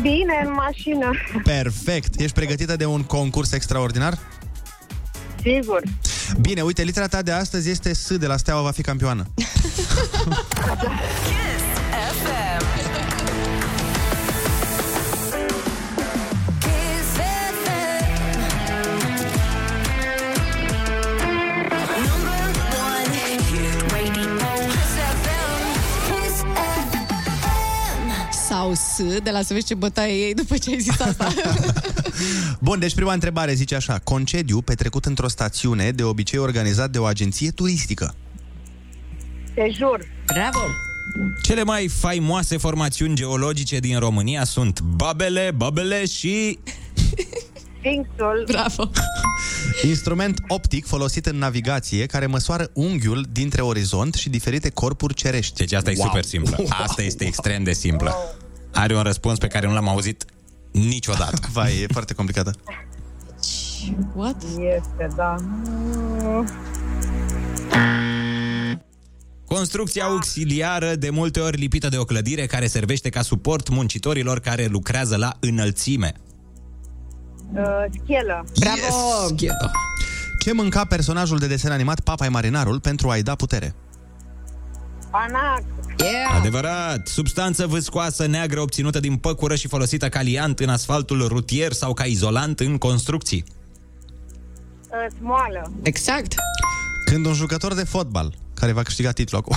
[0.00, 1.10] Bine, în mașină.
[1.44, 2.20] Perfect!
[2.20, 4.18] Ești pregătită de un concurs extraordinar?
[5.42, 5.82] Sigur.
[6.40, 9.26] Bine, uite, litera ta de astăzi este S de la Steaua va fi campioană.
[28.62, 31.32] Sau S, de la să vezi ce bătaie ei după ce ai zis asta.
[32.60, 33.98] Bun, deci prima întrebare zice așa.
[33.98, 38.14] Concediu petrecut într-o stațiune, de obicei organizat de o agenție turistică.
[39.54, 40.06] Te jur.
[40.26, 40.58] Bravo!
[41.42, 46.58] Cele mai faimoase formațiuni geologice din România sunt Babele, Babele și...
[47.78, 48.44] Sfinxul.
[48.46, 48.90] Bravo.
[49.88, 55.56] Instrument optic folosit în navigație care măsoară unghiul dintre orizont și diferite corpuri cerești.
[55.56, 56.56] Deci asta e super simplă.
[56.68, 58.14] Asta este extrem de simplă.
[58.72, 60.24] Are un răspuns pe care nu l-am auzit
[60.70, 61.48] niciodată.
[61.52, 62.52] Vai, e foarte complicată.
[64.14, 64.42] What?
[64.42, 65.34] Este, da.
[69.46, 74.66] Construcția auxiliară, de multe ori lipită de o clădire care servește ca suport muncitorilor care
[74.66, 76.12] lucrează la înălțime.
[77.52, 77.60] Uh,
[78.02, 78.44] schelă.
[78.58, 78.76] Bravo!
[78.76, 79.70] Yes, Ghedo.
[80.44, 83.74] Ce mânca personajul de desen animat Papai Marinarul pentru a-i da putere?
[85.12, 85.62] Panac.
[85.98, 86.36] Yeah!
[86.38, 87.06] Adevărat!
[87.06, 92.04] Substanță viscoasă neagră obținută din păcură și folosită ca liant în asfaltul rutier sau ca
[92.04, 93.44] izolant în construcții.
[94.90, 95.72] Uh, smoală.
[95.82, 96.34] Exact.
[97.04, 99.56] Când un jucător de fotbal, care va câștiga titlul acum,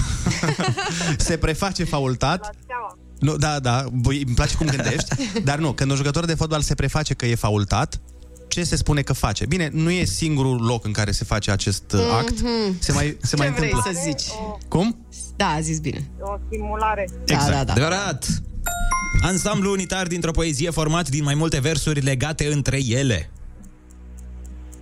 [1.18, 2.97] se preface faultat, Steaua.
[3.20, 6.62] nu, da, da, băi, îmi place cum gândești, dar nu, când un jucător de fotbal
[6.62, 8.01] se preface că e faultat,
[8.48, 9.46] ce se spune că face?
[9.46, 12.78] Bine, nu e singurul loc în care se face acest uh, act, Mhm.
[12.80, 13.91] se mai, se Ce mai vrei întâmplă.
[13.93, 14.24] să zici?
[14.68, 15.06] Cum?
[15.36, 16.10] Da, a zis bine.
[16.22, 17.10] O simulare.
[17.26, 17.50] Exact.
[17.52, 17.72] Da, da, da.
[17.72, 18.28] Adevărat!
[19.22, 23.30] Ansamblu unitar dintr-o poezie format din mai multe versuri legate între ele.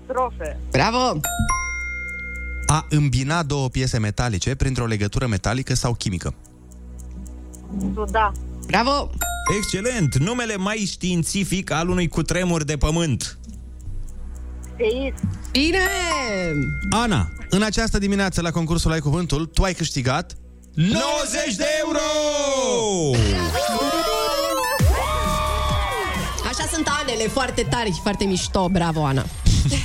[0.03, 0.59] Strofe.
[0.71, 1.19] Bravo!
[2.67, 6.33] A îmbina două piese metalice printr-o legătură metalică sau chimică.
[7.93, 8.31] Suda.
[8.67, 9.09] Bravo!
[9.57, 10.15] Excelent!
[10.17, 13.37] Numele mai științific al unui cutremur de pământ.
[14.77, 15.29] Seism.
[15.51, 15.87] Bine!
[16.89, 20.33] Ana, în această dimineață la concursul Ai Cuvântul, tu ai câștigat
[20.73, 21.65] 90 de
[27.23, 28.69] sunt anele, foarte tari, foarte mișto.
[28.69, 29.25] Bravo, Ana.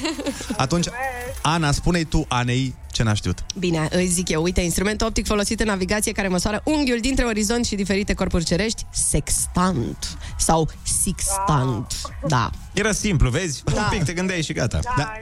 [0.57, 0.87] Atunci,
[1.43, 3.45] Ana, spune tu Anei ce n-a știut.
[3.59, 4.43] Bine, îi zic eu.
[4.43, 8.87] Uite, instrument optic folosit în navigație care măsoară unghiul dintre orizont și diferite corpuri cerești,
[8.91, 10.69] sextant sau
[11.03, 11.93] sixtant.
[12.27, 12.51] Da.
[12.73, 13.63] Era simplu, vezi?
[13.65, 13.81] Da.
[13.81, 14.79] Un pic te gândeai și gata.
[14.83, 15.13] Da, da.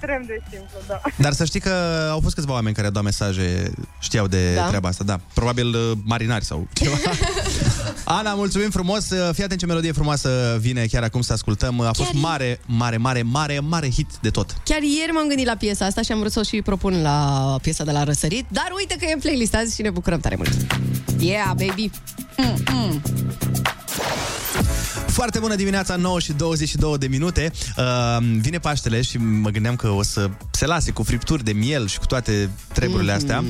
[0.00, 1.00] Extrem de simplu, da.
[1.16, 1.72] Dar să știi că
[2.10, 4.60] au fost câțiva oameni care au dat mesaje, știau de Da?
[4.60, 4.66] da?
[4.68, 5.20] treaba asta, da.
[5.34, 6.96] Probabil uh, marinari sau ceva.
[8.04, 9.10] Ana, mulțumim frumos.
[9.10, 11.80] Uh, Fii atent ce melodie frumoasă vine chiar acum să ascultăm.
[11.80, 14.56] A fost Chiar- mare, mare, mare, mare, mare hit de tot.
[14.64, 17.56] Chiar ieri m-am gândit la piesa asta și am vrut să o și propun la
[17.62, 20.36] piesa de la Răsărit, dar uite că e în playlist azi și ne bucurăm tare
[20.36, 20.50] mult.
[21.18, 21.90] Yeah, baby!
[22.36, 23.00] Mm-mm.
[25.12, 27.52] Foarte bună dimineața, 9 și 22 de minute.
[27.76, 27.84] Uh,
[28.40, 31.98] vine Paștele și mă gândeam că o să se lase cu fripturi de miel și
[31.98, 33.44] cu toate treburile astea.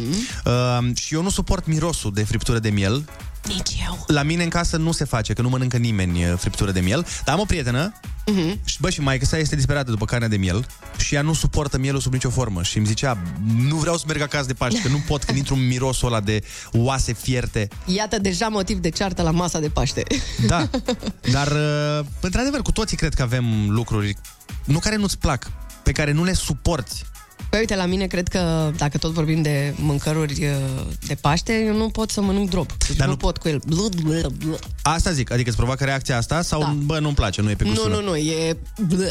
[0.44, 3.04] Uh, și eu nu suport mirosul de friptură de miel.
[3.47, 4.05] Nici eu.
[4.07, 7.07] La mine în casă nu se face, că nu mănâncă nimeni uh, friptură de miel.
[7.24, 7.93] Dar am o prietenă
[8.30, 8.64] Mm-hmm.
[8.64, 10.66] și, bă, și maică sa este disperată după carnea de miel
[10.97, 13.18] și ea nu suportă mielul sub nicio formă și îmi zicea,
[13.57, 16.20] nu vreau să merg acasă de Paște, că nu pot când intru un mirosul ăla
[16.20, 17.68] de oase fierte.
[17.84, 20.03] Iată deja motiv de ceartă la masa de Paște.
[20.47, 20.68] Da,
[21.32, 24.16] dar uh, într-adevăr cu toții cred că avem lucruri,
[24.64, 25.51] nu care nu-ți plac,
[25.82, 27.05] pe care nu le suporți.
[27.49, 31.76] Păi uite, la mine cred că, dacă tot vorbim de mâncăruri uh, de Paște, eu
[31.76, 32.72] nu pot să mănânc drop.
[32.86, 33.61] Deci Dar nu, nu- pot cu el.
[33.66, 34.57] Blu, blu, blu.
[34.82, 36.76] Asta zic, adică îți provoacă reacția asta sau, Da.
[36.84, 38.05] bă, nu-mi place, nu e pe Nu, gustul nu, meu?
[38.09, 38.57] nu, e...
[38.86, 39.05] Blu.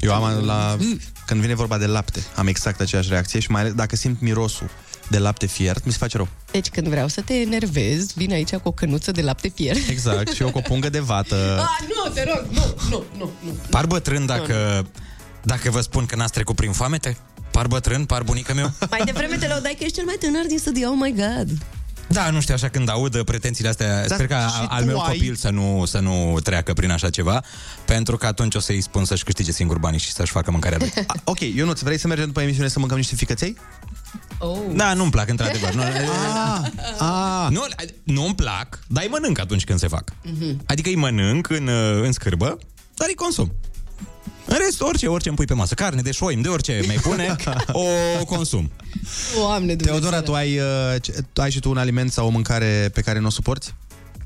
[0.00, 0.76] Eu am la...
[1.26, 4.70] Când vine vorba de lapte, am exact aceeași reacție și mai ales dacă simt mirosul
[5.10, 6.28] de lapte fiert, mi se face rău.
[6.50, 9.76] Deci când vreau să te enervezi, vin aici cu o cănuță de lapte fier.
[9.90, 11.36] Exact, și eu cu o pungă de vată.
[11.60, 13.50] Ah, nu, te rog, nu, nu, nu, nu.
[13.70, 14.86] Par bătrân dacă,
[15.42, 17.16] dacă vă spun că n-ați trecut prin foamete?
[17.56, 18.72] Par bătrân, par bunica meu?
[18.90, 21.48] Mai devreme te laudai că ești cel mai tânăr din studio, oh my god.
[22.08, 25.00] Da, nu știu, așa când aud pretențiile astea, Dar sper că și al tu meu
[25.00, 27.42] ai- copil să nu, să nu treacă prin așa ceva,
[27.84, 30.92] pentru că atunci o să-i spun să-și câștige singur banii și să-și facă mâncarea lui.
[31.06, 33.56] A, ok, Ionuț, vrei să mergem după emisiune să mâncăm niște ficăței?
[34.38, 34.58] Oh.
[34.72, 35.72] Da, nu-mi plac, într-adevăr.
[35.74, 37.46] Nu, Ah, ah.
[37.50, 37.64] nu,
[38.02, 40.12] nu-mi plac, dar îi mănânc atunci când se fac.
[40.22, 40.60] Mhm.
[40.66, 42.58] Adică îi mănânc în, uh, în scârbă,
[42.94, 43.52] dar îi consum.
[44.46, 45.74] În rest, orice, orice îmi pui pe masă.
[45.74, 47.36] Carne de șoim, de orice mi pune,
[48.20, 48.70] o consum.
[49.34, 50.00] Doamne, Dumnezeu.
[50.00, 50.64] Teodora, tu ai, uh,
[51.00, 53.74] ce- tu ai și tu un aliment sau o mâncare pe care nu o suporți?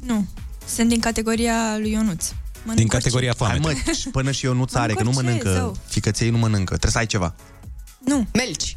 [0.01, 0.27] Nu.
[0.75, 2.25] Sunt din categoria lui Ionuț.
[2.63, 2.97] Mănânc Din orice.
[2.97, 3.79] categoria Hai foame.
[3.87, 5.53] mă, și până și eu nu are, că nu orice, mănâncă.
[5.53, 5.77] zău.
[5.87, 6.65] Ficăței nu mănâncă.
[6.77, 7.35] Trebuie să ai ceva.
[8.05, 8.27] Nu.
[8.33, 8.77] Melci.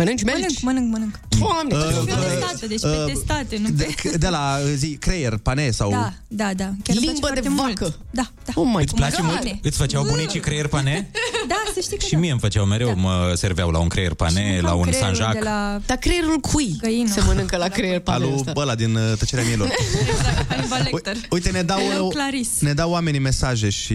[0.00, 0.62] Mănânci melci?
[0.62, 1.20] Mănânc, mănânc, mănânc.
[1.38, 3.56] Doamne, Uh, ce uh, Pe testate, deci pe uh, testate.
[3.62, 4.16] Nu De, pe...
[4.18, 5.90] de la zi, creier, pane sau...
[5.90, 6.64] Da, da, da.
[6.82, 7.82] Chiar îmi Limbă place de foarte vacă.
[7.82, 7.98] Mult.
[8.10, 8.52] Da, da.
[8.54, 9.24] Oh my Îți place God.
[9.24, 9.36] mult?
[9.38, 9.60] Pane.
[9.62, 11.10] Îți făceau bunicii creier pane?
[11.48, 12.18] Da, să știi că Și da.
[12.18, 15.32] mie îmi făceau mereu, mă serveau la un creier pane, Mâncam la un creierul sanjac.
[15.32, 17.08] De la Dar creierul cui Găină.
[17.10, 19.68] se mănâncă la creier pe Alu ăla din uh, tăcerea miilor.
[20.48, 21.16] Hannibal Lecter.
[21.30, 22.48] Uite, ne dau, Alu Clarice.
[22.60, 23.92] ne dau oamenii mesaje și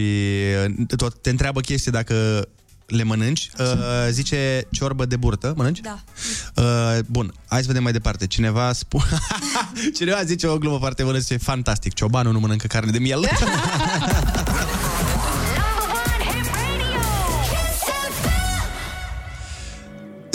[0.68, 2.47] uh, tot te întreabă chestii dacă
[2.86, 3.50] le mănânci.
[3.60, 3.66] Uh,
[4.10, 5.80] zice ciorbă de burtă, mănânci?
[5.80, 6.04] Da.
[6.56, 8.28] Uh, bun, hai să vedem mai departe.
[8.28, 9.04] Cineva spune...
[9.98, 13.30] Cineva zice o glumă foarte bună, zice fantastic, ciobanul nu mănâncă carne de miel.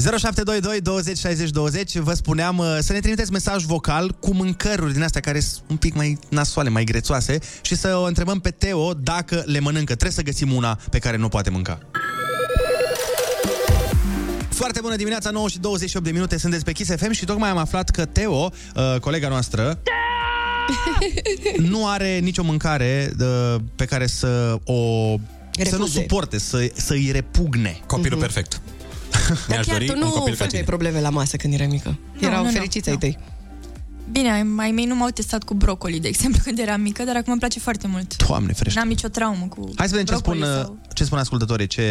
[0.01, 5.03] 0722 20 60 20 Vă spuneam uh, să ne trimiteți mesaj vocal Cu mâncăruri din
[5.03, 8.93] astea care sunt un pic mai nasoale, mai grețoase Și să o întrebăm pe Teo
[8.95, 11.79] dacă le mănâncă Trebuie să găsim una pe care nu poate mânca
[14.49, 17.57] Foarte bună dimineața, 9 și 28 de minute, sunteți pe Kiss FM și tocmai am
[17.57, 19.79] aflat că Teo, uh, colega noastră,
[21.59, 25.15] nu are nicio mâncare uh, pe care să o...
[25.65, 26.01] Să nu Refuze.
[26.01, 27.81] suporte, să, să îi repugne.
[27.87, 28.21] Copilul Mhm.
[28.27, 28.61] perfect.
[29.35, 30.63] Dar Mi-aș chiar dori tu un nu copil ca făceai tine.
[30.63, 31.99] probleme la masă când erai mică.
[32.21, 33.01] Nu, Erau nu, nu, fericiți ai nu.
[33.01, 33.19] tăi.
[34.13, 37.17] Bine, ai- ai mei nu m-au testat cu brocoli, de exemplu, când eram mică, dar
[37.17, 38.27] acum îmi place foarte mult.
[38.27, 38.79] Doamne ferește.
[38.79, 40.79] N-am nicio traumă cu Hai să vedem ce spun, brocoli uh, sau...
[40.95, 41.83] ce spun ascultătorii, ce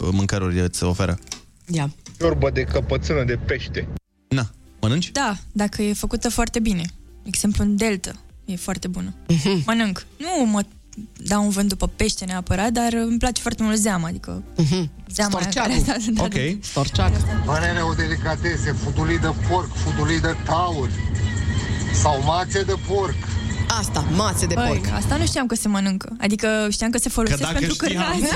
[0.00, 1.18] uh, mâncăruri îți oferă.
[1.66, 1.90] Ia.
[2.18, 3.88] Ciorbă de căpățână de pește.
[4.28, 5.10] Na, mănânci?
[5.10, 6.82] Da, dacă e făcută foarte bine.
[7.22, 8.12] De exemplu, în delta
[8.44, 9.14] e foarte bună.
[9.28, 9.62] Mhm.
[9.66, 10.06] Mănânc.
[10.16, 10.62] Nu mă
[11.16, 14.42] dau un vânt după pește neapărat, dar îmi place foarte mult zeama, adică
[15.12, 15.82] zeama aia care...
[15.86, 16.40] Da, da, da.
[16.60, 17.12] Storceac.
[17.44, 20.90] Părere o delicatese, futulii de porc, futulii de taur
[22.02, 23.14] sau mațe de porc.
[23.78, 24.86] Asta, mațe de Băi, porc.
[24.92, 26.16] asta nu știam că se mănâncă.
[26.20, 27.88] Adică știam că se folosesc dacă pentru știam.
[27.92, 28.34] cârnați.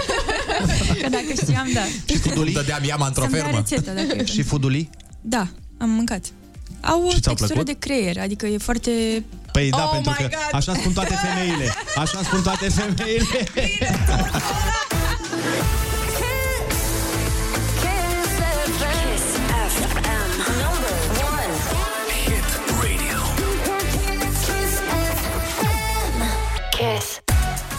[1.02, 1.80] că dacă știam, da.
[2.06, 2.54] Și fudulii?
[2.54, 3.58] Dădeam iama într-o Să-mi dea fermă.
[3.58, 4.90] rețeta, dacă e Și fudulii?
[5.20, 5.46] Da,
[5.78, 6.24] am mâncat.
[6.86, 7.66] Au o Și ți-au textură plăcut?
[7.66, 8.90] de creier, adică e foarte...
[9.52, 10.48] Păi da, Oh pentru my că God!
[10.60, 11.74] așa spun toate femeile.
[11.96, 13.48] Așa spun toate femeile.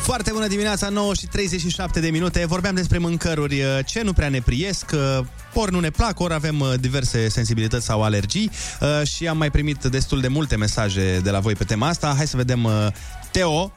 [0.05, 2.45] Foarte bună dimineața, 9 și 37 de minute.
[2.45, 6.33] Vorbeam despre mâncăruri uh, ce nu prea ne priesc, uh, ori nu ne plac, ori
[6.33, 8.49] avem uh, diverse sensibilități sau alergii
[8.81, 12.13] uh, și am mai primit destul de multe mesaje de la voi pe tema asta.
[12.17, 12.87] Hai să vedem, uh,
[13.31, 13.71] Teo,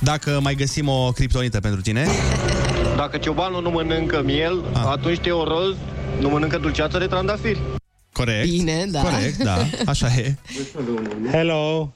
[0.00, 2.06] dacă mai găsim o criptonită pentru tine.
[2.96, 4.82] Dacă ciobanul nu mănâncă miel, Ah.
[4.86, 5.76] atunci Teo Roz
[6.20, 7.60] nu mănâncă dulceață de trandafiri.
[8.12, 8.48] Corect.
[8.48, 9.00] Bine, da.
[9.00, 10.34] Corect, da, așa e.
[11.30, 11.92] Hello!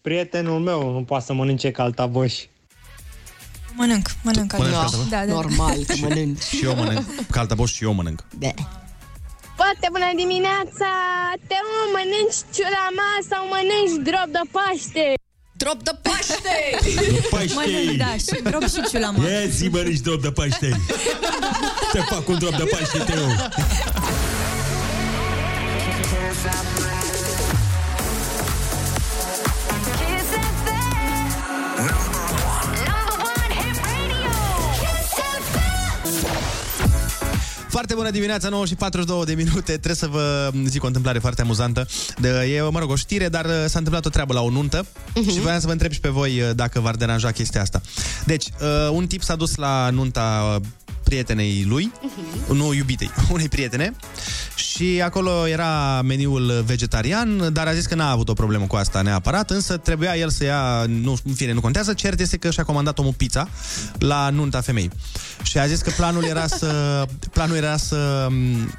[0.00, 2.34] Prietenul meu nu poate să mănânce caltaboș.
[3.76, 4.52] Mănânc, mănânc.
[4.52, 5.08] Mănânci adică- caltaboș?
[5.08, 5.32] Da, da.
[5.32, 6.42] Normal că mănânci.
[6.42, 7.04] Și eu mănânc.
[7.30, 8.24] Caltaboș și eu mănânc.
[8.38, 8.48] Da.
[9.56, 10.90] Foarte bună dimineața!
[11.48, 15.04] Te mă, mănânci ciulama sau mănânci drop de Paște?
[15.62, 16.56] Drop de Paște!
[17.54, 19.28] Mănânc, da, și drop și ciulama.
[19.28, 20.80] Ia zi mănânci drop de Paște.
[21.92, 23.26] Te fac un drop de Paște, Teo.
[37.74, 39.62] Foarte bună dimineața, 9 și 42 de minute.
[39.62, 41.86] Trebuie să vă zic o întâmplare foarte amuzantă.
[42.18, 44.86] De, e, mă rog, o știre, dar uh, s-a întâmplat o treabă la o nuntă
[44.86, 45.32] uh-huh.
[45.32, 47.80] și voiam să vă întreb și pe voi uh, dacă v-ar deranja chestia asta.
[48.24, 50.66] Deci, uh, un tip s-a dus la nunta uh,
[51.04, 52.48] prietenei lui, uh-huh.
[52.52, 53.92] nu iubitei, unei prietene
[54.54, 59.02] și acolo era meniul vegetarian, dar a zis că n-a avut o problemă cu asta
[59.02, 62.64] neapărat, însă trebuia el să ia, nu, în fine, nu contează, cert este că și-a
[62.64, 63.48] comandat omul pizza
[63.98, 64.90] la nunta femei.
[65.42, 68.74] Și a zis că planul era să, planul era să m,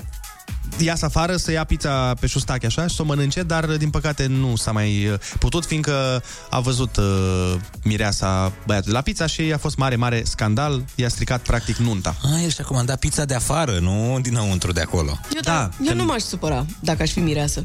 [0.78, 4.26] iasă afară să ia pizza pe șustache așa și să o mănânce, dar din păcate
[4.28, 9.42] nu s-a mai uh, putut, fiindcă a văzut uh, mireasa băiatul de la pizza și
[9.42, 12.16] a fost mare, mare scandal, i-a stricat practic nunta.
[12.24, 15.20] A, el și-a comandat pizza de afară, nu dinăuntru de acolo.
[15.34, 17.64] Eu, da, eu nu m-aș supăra dacă aș fi mireasă.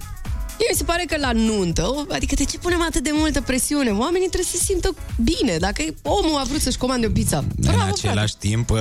[0.61, 3.41] Mie mi se pare că la nuntă, o- adică de ce punem atât de multă
[3.41, 3.91] presiune?
[3.91, 5.57] Oamenii trebuie să se simtă bine.
[5.57, 7.93] Dacă omul a vrut să-și comande o pizza, În bravo, frate.
[7.93, 8.79] același timp uh,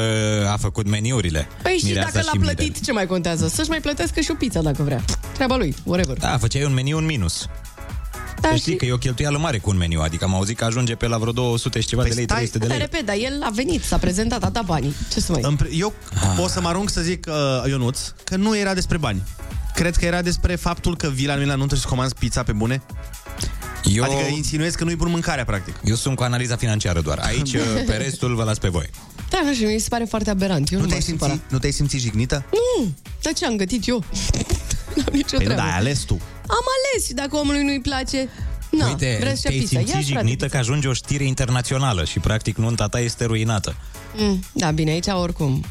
[0.51, 1.47] a făcut meniurile.
[1.63, 2.53] Păi și Mireasa dacă l-a mirele.
[2.53, 3.47] plătit, ce mai contează?
[3.47, 5.03] Să-și mai plătească și o pizza dacă vrea.
[5.33, 6.17] Treaba lui, whatever.
[6.17, 7.45] Da, făceai un meniu în minus.
[8.41, 10.65] Da, Da, știi că e o cheltuială mare cu un meniu, adică am auzit că
[10.65, 12.85] ajunge pe la vreo 200 și ceva Păi de lei, stai, 300 de Dar lei.
[12.91, 14.93] repet, dar el a venit, s-a prezentat, a dat banii.
[15.13, 15.41] Ce să mai...
[15.43, 15.93] În pri- Eu
[16.43, 19.21] o să mă arunc să zic, uh, Ionuț, că nu era despre bani.
[19.79, 22.51] Cred că era despre faptul că vii la mine la nuntă și comanzi pizza pe
[22.51, 22.81] bune.
[23.83, 24.03] Eu...
[24.03, 25.75] Adică insinuezi că nu-i bun mâncarea, practic.
[25.83, 27.19] Eu sunt cu analiza financiară doar.
[27.19, 28.89] Aici, uh, pe restul, vă las pe voi.
[29.29, 30.71] Da, nu știu, mi se pare foarte aberant.
[30.71, 31.31] Eu nu, Nu nu te-ai, m-aș supăra.
[31.31, 32.45] simțit, nu te-ai simțit jignită?
[32.51, 34.03] Nu, dar ce am gătit eu?
[34.95, 35.61] N-am nicio Păi nu, treabă.
[35.61, 36.13] da, ai ales tu.
[36.47, 38.29] Am ales și dacă omului nu-i place,
[38.71, 39.77] na, Uite, vrea să-și ia te-ai pizza.
[39.77, 43.75] simțit Ia, frate, jignită că ajunge o știre internațională și practic nunta ta este ruinată.
[44.17, 45.65] Mm, da, bine, aici oricum.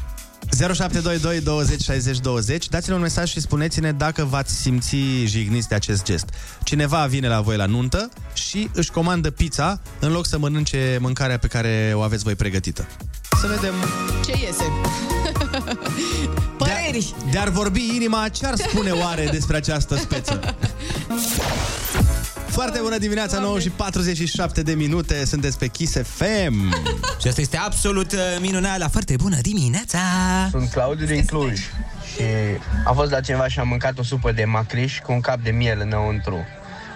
[0.51, 6.03] 0722 20 60 20 Dați-ne un mesaj și spuneți-ne dacă v-ați simți jigniți de acest
[6.03, 6.29] gest.
[6.63, 11.37] Cineva vine la voi la nuntă și își comandă pizza în loc să mănânce mâncarea
[11.37, 12.87] pe care o aveți voi pregătită.
[13.41, 13.73] Să vedem
[14.25, 14.63] Ce iese?
[16.57, 17.15] Păreri!
[17.31, 20.39] De-ar vorbi inima, ce-ar spune oare despre această speță?
[22.49, 26.73] Foarte bună dimineața, 9 și 47 de minute, sunteți pe Kiss FM.
[27.21, 29.99] Și asta este absolut uh, minunat la foarte bună dimineața!
[30.51, 31.59] Sunt Claudiu din Cluj
[32.13, 32.23] și
[32.85, 35.49] am fost la cineva și am mâncat o supă de macriș cu un cap de
[35.51, 36.45] miel înăuntru.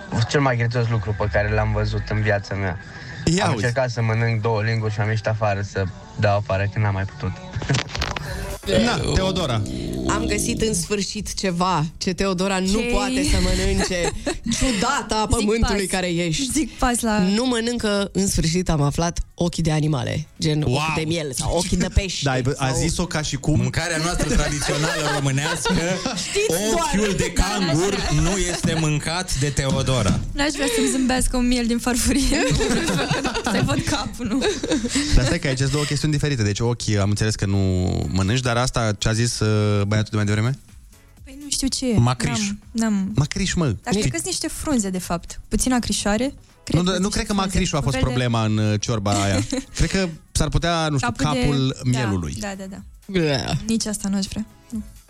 [0.10, 2.80] A fost Cel mai grețos lucru pe care l-am văzut în viața mea.
[3.26, 3.64] Ia am uzi.
[3.64, 5.84] încercat să mănânc două linguri și am ieșit afară să
[6.20, 7.32] dau afară când n-am mai putut.
[8.86, 9.62] Na, Teodora.
[10.08, 12.90] Am găsit în sfârșit ceva ce Teodora nu Ce?
[12.92, 14.12] poate să mănânce.
[14.58, 16.00] Ciudata pământului pas.
[16.00, 16.50] care ești.
[16.52, 17.20] Zic pas la...
[17.20, 20.28] Nu mănâncă, în sfârșit am aflat, ochii de animale.
[20.40, 20.74] Gen wow.
[20.76, 22.20] ochi de miel sau ochii de pește.
[22.24, 22.78] Da, ai- a sau...
[22.78, 23.58] zis-o ca și cum...
[23.60, 25.74] Mâncarea noastră tradițională românească,
[26.28, 27.12] Știți ochiul doar.
[27.12, 30.20] de cangur nu este mâncat de Teodora.
[30.32, 32.44] N-aș vrea să-mi zâmbească un miel din farfurie.
[33.52, 34.44] Să-i văd capul, nu?
[35.16, 36.44] Dar stai că aici sunt două chestiuni diferite.
[36.44, 37.58] Deci ochii am înțeles că nu
[38.12, 40.60] mănânci, dar asta ce a zis uh, băiatul de mai devreme?
[41.24, 41.98] Păi nu știu ce e.
[41.98, 42.40] Macriș.
[42.40, 43.12] N-am, n-am.
[43.16, 43.66] Macriș, mă.
[43.66, 45.40] Dar cred că sunt niște frunze, de fapt.
[45.48, 46.34] Puțin acrișoare.
[46.72, 49.40] Nu, nu, nu cred că macrișul a fost problema în uh, ciorba aia.
[49.76, 52.36] Cred că s-ar putea, nu știu, Capul de- capul da, mielului.
[52.40, 53.54] Da, da, da.
[53.68, 54.46] Nici asta nu aș vrea.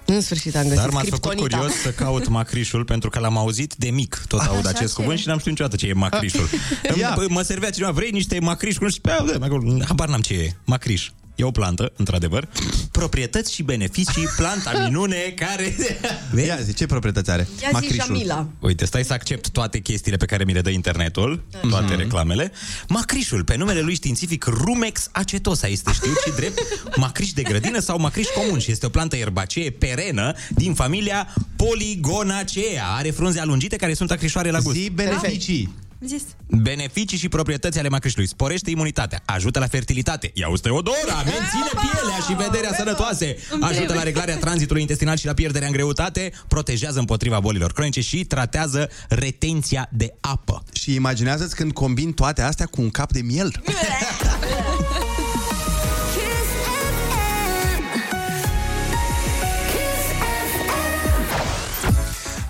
[0.06, 1.58] În sfârșit am găsit Dar m-ați făcut criptonita.
[1.58, 4.24] curios să caut macrișul pentru că l-am auzit de mic.
[4.28, 5.02] Tot aud Așa acest ce?
[5.02, 6.50] cuvânt și n-am știut niciodată ce e macrișul.
[7.00, 7.16] Ia.
[7.18, 8.78] Îmi- mă servea cineva, vrei niște macriș?
[8.78, 10.56] Nu știu, pe, da, acolo, habar n-am ce e.
[10.66, 11.10] Macriș.
[11.36, 12.48] E o plantă, într-adevăr.
[12.92, 15.76] Proprietăți și beneficii, planta minune care...
[16.32, 16.48] Vezi?
[16.48, 17.48] Ia zi, ce proprietăți are?
[17.62, 18.48] Ia zi, Jamila.
[18.60, 22.52] Uite, stai să accept toate chestiile pe care mi le dă internetul, toate reclamele.
[22.88, 26.60] Macrișul, pe numele lui științific Rumex acetosa, este știut și drept
[26.98, 32.96] macriș de grădină sau macriș comun și este o plantă erbacee perenă din familia Polygonacea.
[32.98, 34.76] Are frunze alungite care sunt acrișoare la gust.
[34.76, 35.74] Zi beneficii.
[36.06, 36.24] Zis.
[36.48, 38.28] Beneficii și proprietăți ale macrișului.
[38.28, 40.32] Sporește imunitatea, ajută la fertilitate.
[40.34, 43.38] Ia uite odora, menține pielea și vederea sănătoase.
[43.62, 48.26] Ajută la reglarea tranzitului intestinal și la pierderea în greutate, protejează împotriva bolilor cronice și
[48.26, 50.64] tratează retenția de apă.
[50.74, 53.52] Și imaginează-ți când combin toate astea cu un cap de miel.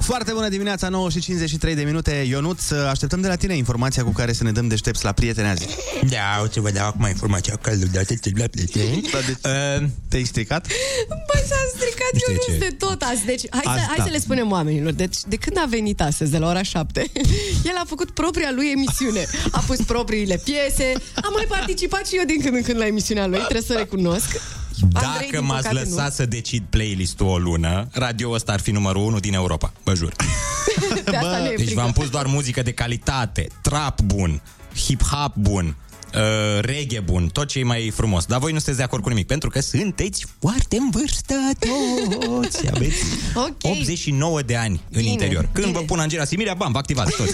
[0.03, 2.11] Foarte bună dimineața, 9 și 53 de minute.
[2.11, 5.67] Ionuț, așteptăm de la tine informația cu care să ne dăm deștepți la prieteni azi.
[6.09, 9.09] Da, o să vă dau acum informația că de atât la prieteni.
[9.13, 10.67] Uh, Te-ai stricat?
[11.07, 12.69] Băi, s-a stricat Nu știu Ionuț de ce.
[12.69, 13.25] de tot azi.
[13.25, 13.85] Deci, hai să, Asta.
[13.87, 14.91] hai să le spunem oamenilor.
[14.93, 17.11] Deci, de când a venit astăzi, de la ora 7,
[17.69, 19.25] el a făcut propria lui emisiune.
[19.51, 20.93] A pus propriile piese.
[21.15, 24.41] Am mai participat și eu din când în când la emisiunea lui, trebuie să recunosc.
[24.82, 26.13] Andrei, Dacă din m-ați păcate, lăsat nu.
[26.13, 30.13] să decid playlist-ul o lună, radio ăsta ar fi numărul 1 din Europa, vă jur.
[31.05, 31.82] De asta ne e Deci frică.
[31.82, 34.41] v-am pus doar muzică de calitate, trap bun,
[34.76, 35.76] hip-hop bun,
[36.15, 36.21] uh,
[36.61, 38.26] reggae bun, tot ce e mai frumos.
[38.26, 42.67] Dar voi nu sunteți de acord cu nimic, pentru că sunteți foarte în vârstă toți.
[42.74, 42.95] Aveți
[43.36, 43.71] Ok.
[43.71, 45.49] 89 de ani în Bine, interior.
[45.51, 45.78] Când bine.
[45.80, 47.34] vă pun Angela Simirea, bam, vă activați toți.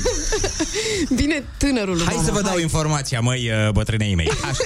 [1.21, 2.61] Bine, tânărul lui Hai mama, să vă dau hai.
[2.61, 4.29] informația, măi, uh, bătrânei mei.
[4.29, 4.63] Așa.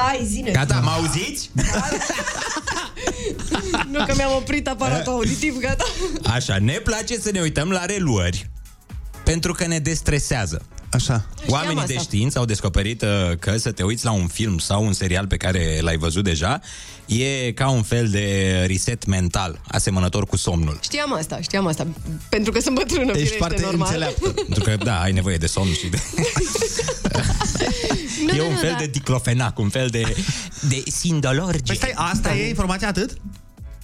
[0.00, 0.50] Hai, zine.
[0.50, 1.50] Gata, mă auziți?
[3.90, 5.84] Nu că mi-am oprit aparatul auditiv, gata.
[6.24, 8.50] Așa, ne place să ne uităm la reluări
[9.24, 10.62] pentru că ne destresează.
[10.90, 11.26] Așa.
[11.46, 11.92] Oamenii asta.
[11.92, 15.26] de știință au descoperit uh, că să te uiți la un film sau un serial
[15.26, 16.60] pe care l-ai văzut deja
[17.06, 20.78] e ca un fel de reset mental, asemănător cu somnul.
[20.82, 21.86] Știam asta, știam asta.
[22.28, 23.86] Pentru că sunt bătrână, Ești firește, foarte normal.
[23.86, 24.28] înțeleaptă.
[24.48, 25.98] Pentru că, da, ai nevoie de somn și de...
[28.26, 28.78] Nu, e nu, un nu, fel da.
[28.78, 30.16] de diclofenac, un fel de,
[30.68, 31.62] de sindolorge.
[31.66, 33.10] Păi stai, asta e informația atât?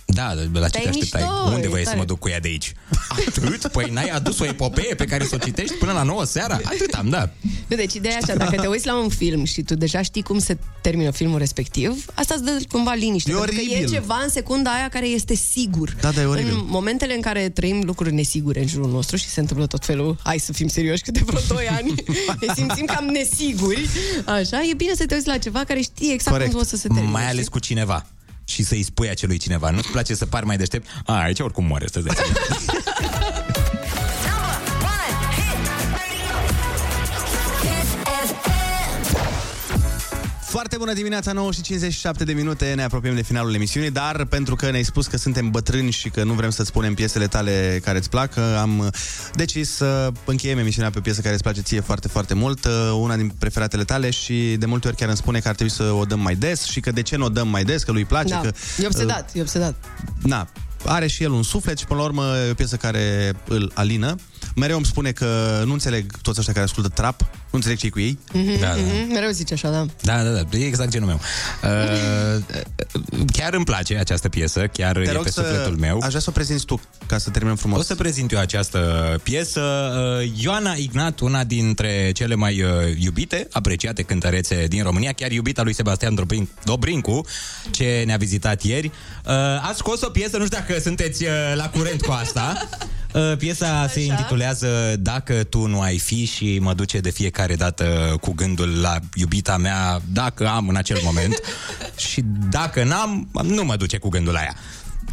[0.06, 1.22] Da, de la ce Dar te e așteptai?
[1.22, 1.98] mișto, Unde e vrei să tare.
[2.00, 2.72] mă duc cu ea de aici?
[3.08, 3.66] Atât?
[3.72, 6.54] Păi n-ai adus o epopee pe care să o citești până la 9 seara?
[6.64, 7.30] Atât am, da.
[7.66, 10.22] Nu, deci ideea e așa, dacă te uiți la un film și tu deja știi
[10.22, 13.30] cum se termină filmul respectiv, asta îți dă cumva liniște.
[13.30, 13.92] E pentru că e oribil.
[13.92, 15.96] ceva în secunda aia care este sigur.
[16.00, 16.52] Da, da, e oribil.
[16.52, 20.18] În momentele în care trăim lucruri nesigure în jurul nostru și se întâmplă tot felul,
[20.22, 21.94] hai să fim serioși, câte vreo 2 ani,
[22.46, 23.88] ne simțim cam nesiguri,
[24.26, 26.50] așa, e bine să te uiți la ceva care știi exact Corect.
[26.52, 27.10] cum o să se termine.
[27.10, 28.06] Mai ales cu cineva
[28.44, 29.70] și să-i spui acelui cineva.
[29.70, 30.86] Nu-ți place să pari mai deștept?
[31.04, 32.02] A, aici oricum moare, stă
[40.54, 44.56] Foarte bună dimineața, 9 și 57 de minute, ne apropiem de finalul emisiunii, dar pentru
[44.56, 47.98] că ne-ai spus că suntem bătrâni și că nu vrem să-ți spunem piesele tale care
[47.98, 48.90] îți plac, am
[49.32, 53.16] decis să încheiem emisiunea pe o piesă care îți place ție foarte, foarte mult, una
[53.16, 56.04] din preferatele tale și de multe ori chiar îmi spune că ar trebui să o
[56.04, 58.34] dăm mai des și că de ce nu o dăm mai des, că lui place,
[58.34, 58.52] Da, că...
[58.82, 59.74] e obsedat, e obsedat.
[60.22, 60.48] Na,
[60.84, 64.16] are și el un suflet și până la urmă e o piesă care îl alină.
[64.56, 68.00] Mereu îmi spune că nu înțeleg toți ăștia care ascultă trap, nu înțeleg ce cu
[68.00, 68.18] ei.
[68.32, 68.74] Mhm, Da, da.
[68.74, 69.86] mhm, Mereu zice așa, da.
[70.02, 71.20] Da, da, da, e exact genul meu.
[71.62, 72.42] Uh,
[73.32, 75.98] chiar îmi place această piesă, chiar Te e rog pe să, sufletul meu.
[76.02, 77.78] aș vrea să o prezinți tu, ca să terminăm frumos.
[77.78, 78.78] O să prezint eu această
[79.22, 79.60] piesă.
[80.20, 85.62] Uh, Ioana Ignat, una dintre cele mai uh, iubite, apreciate cântărețe din România, chiar iubita
[85.62, 87.26] lui Sebastian Dobrin- Dobrincu,
[87.70, 88.86] ce ne-a vizitat ieri.
[88.86, 89.32] Uh,
[89.68, 92.52] A scos o piesă, nu știu dacă sunteți uh, la curent cu asta.
[93.14, 98.16] Uh, Piesa se intitulează Dacă tu nu ai fi și mă duce de fiecare dată
[98.20, 101.40] cu gândul la iubita mea, dacă am în acel moment
[102.08, 104.54] și dacă n-am, nu mă duce cu gândul la ea.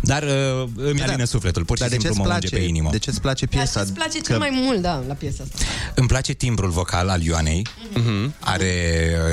[0.02, 2.64] Dar uh, îmi alină sufletul, pur și Dar de simplu ce-ți mă unge place?
[2.64, 2.90] pe inimă.
[2.91, 3.82] De ce-ți place piesa?
[3.82, 5.65] Îți place cel mai mult, da, la piesa asta.
[5.95, 7.68] Îmi place timbrul vocal al Ioanei.
[7.94, 8.34] Mhm.
[8.40, 8.73] Are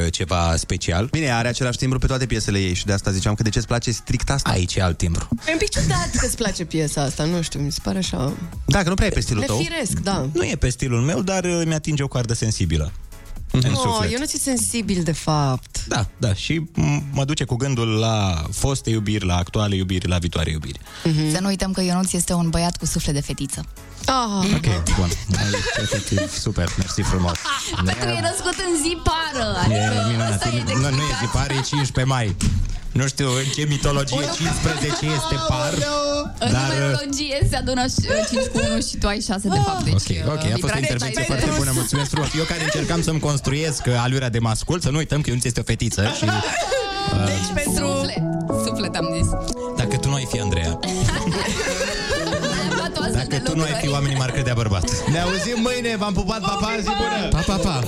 [0.05, 1.09] uh, ceva special.
[1.11, 3.67] Bine, are același timbru pe toate piesele ei și de asta ziceam că de ce-ți
[3.67, 4.51] place strict asta?
[4.51, 5.29] Aici e alt timbru.
[5.49, 8.33] E un pic ciudat că îți place piesa asta, nu știu, mi se pare așa...
[8.67, 9.57] Da, că nu prea e pe stilul tău.
[9.59, 10.29] Nefiresc, da.
[10.33, 12.93] Nu e pe stilul meu, dar uh, mi-atinge o coardă sensibilă.
[13.51, 14.13] În Oh, suflet.
[14.13, 15.85] eu nu ți sensibil, de fapt.
[15.87, 20.19] Da, da, și m- mă duce cu gândul la foste iubiri, la actuale iubiri, la
[20.19, 20.79] viitoare iubiri.
[21.05, 21.33] Mhm.
[21.33, 23.65] Să nu uităm că Ionuț este un băiat cu suflet de fetiță.
[24.07, 24.51] Ah.
[24.55, 25.09] Ok, bun.
[25.83, 27.39] Efectiv, super, mersi frumos.
[27.85, 29.75] Pentru că e născut în zi pară.
[29.75, 30.31] E Adică minunat.
[30.33, 31.19] ăsta e de Nu, nu e explicat.
[31.21, 32.37] zi par, e 15 mai.
[32.93, 35.73] Nu știu în ce mitologie 15 este par,
[36.39, 36.63] În dar...
[36.63, 37.85] uh, numerologie se adună
[38.31, 39.83] 5 cu 1 și tu ai 6 de fapt.
[39.85, 42.29] Deci, Ok, ok, a fost o librarea intervenție ta e foarte de- bună, mulțumesc frumos.
[42.39, 45.61] Eu care încercam să-mi construiesc uh, alurea de mascul, să nu uităm că Ionuț este
[45.61, 46.25] o fetiță și...
[46.25, 46.31] uh,
[47.31, 47.87] Deci pentru...
[47.87, 48.23] Suflet.
[48.67, 49.29] Suflet am zis.
[49.77, 50.79] Dacă tu nu ai fi Andreea,
[53.13, 55.09] dacă tu nu ai fi, oamenii m-ar credea bărbat.
[55.11, 57.29] Ne auzim mâine, v-am pupat, pa, pa, zi bună!
[57.31, 57.85] Pa, pa, pa!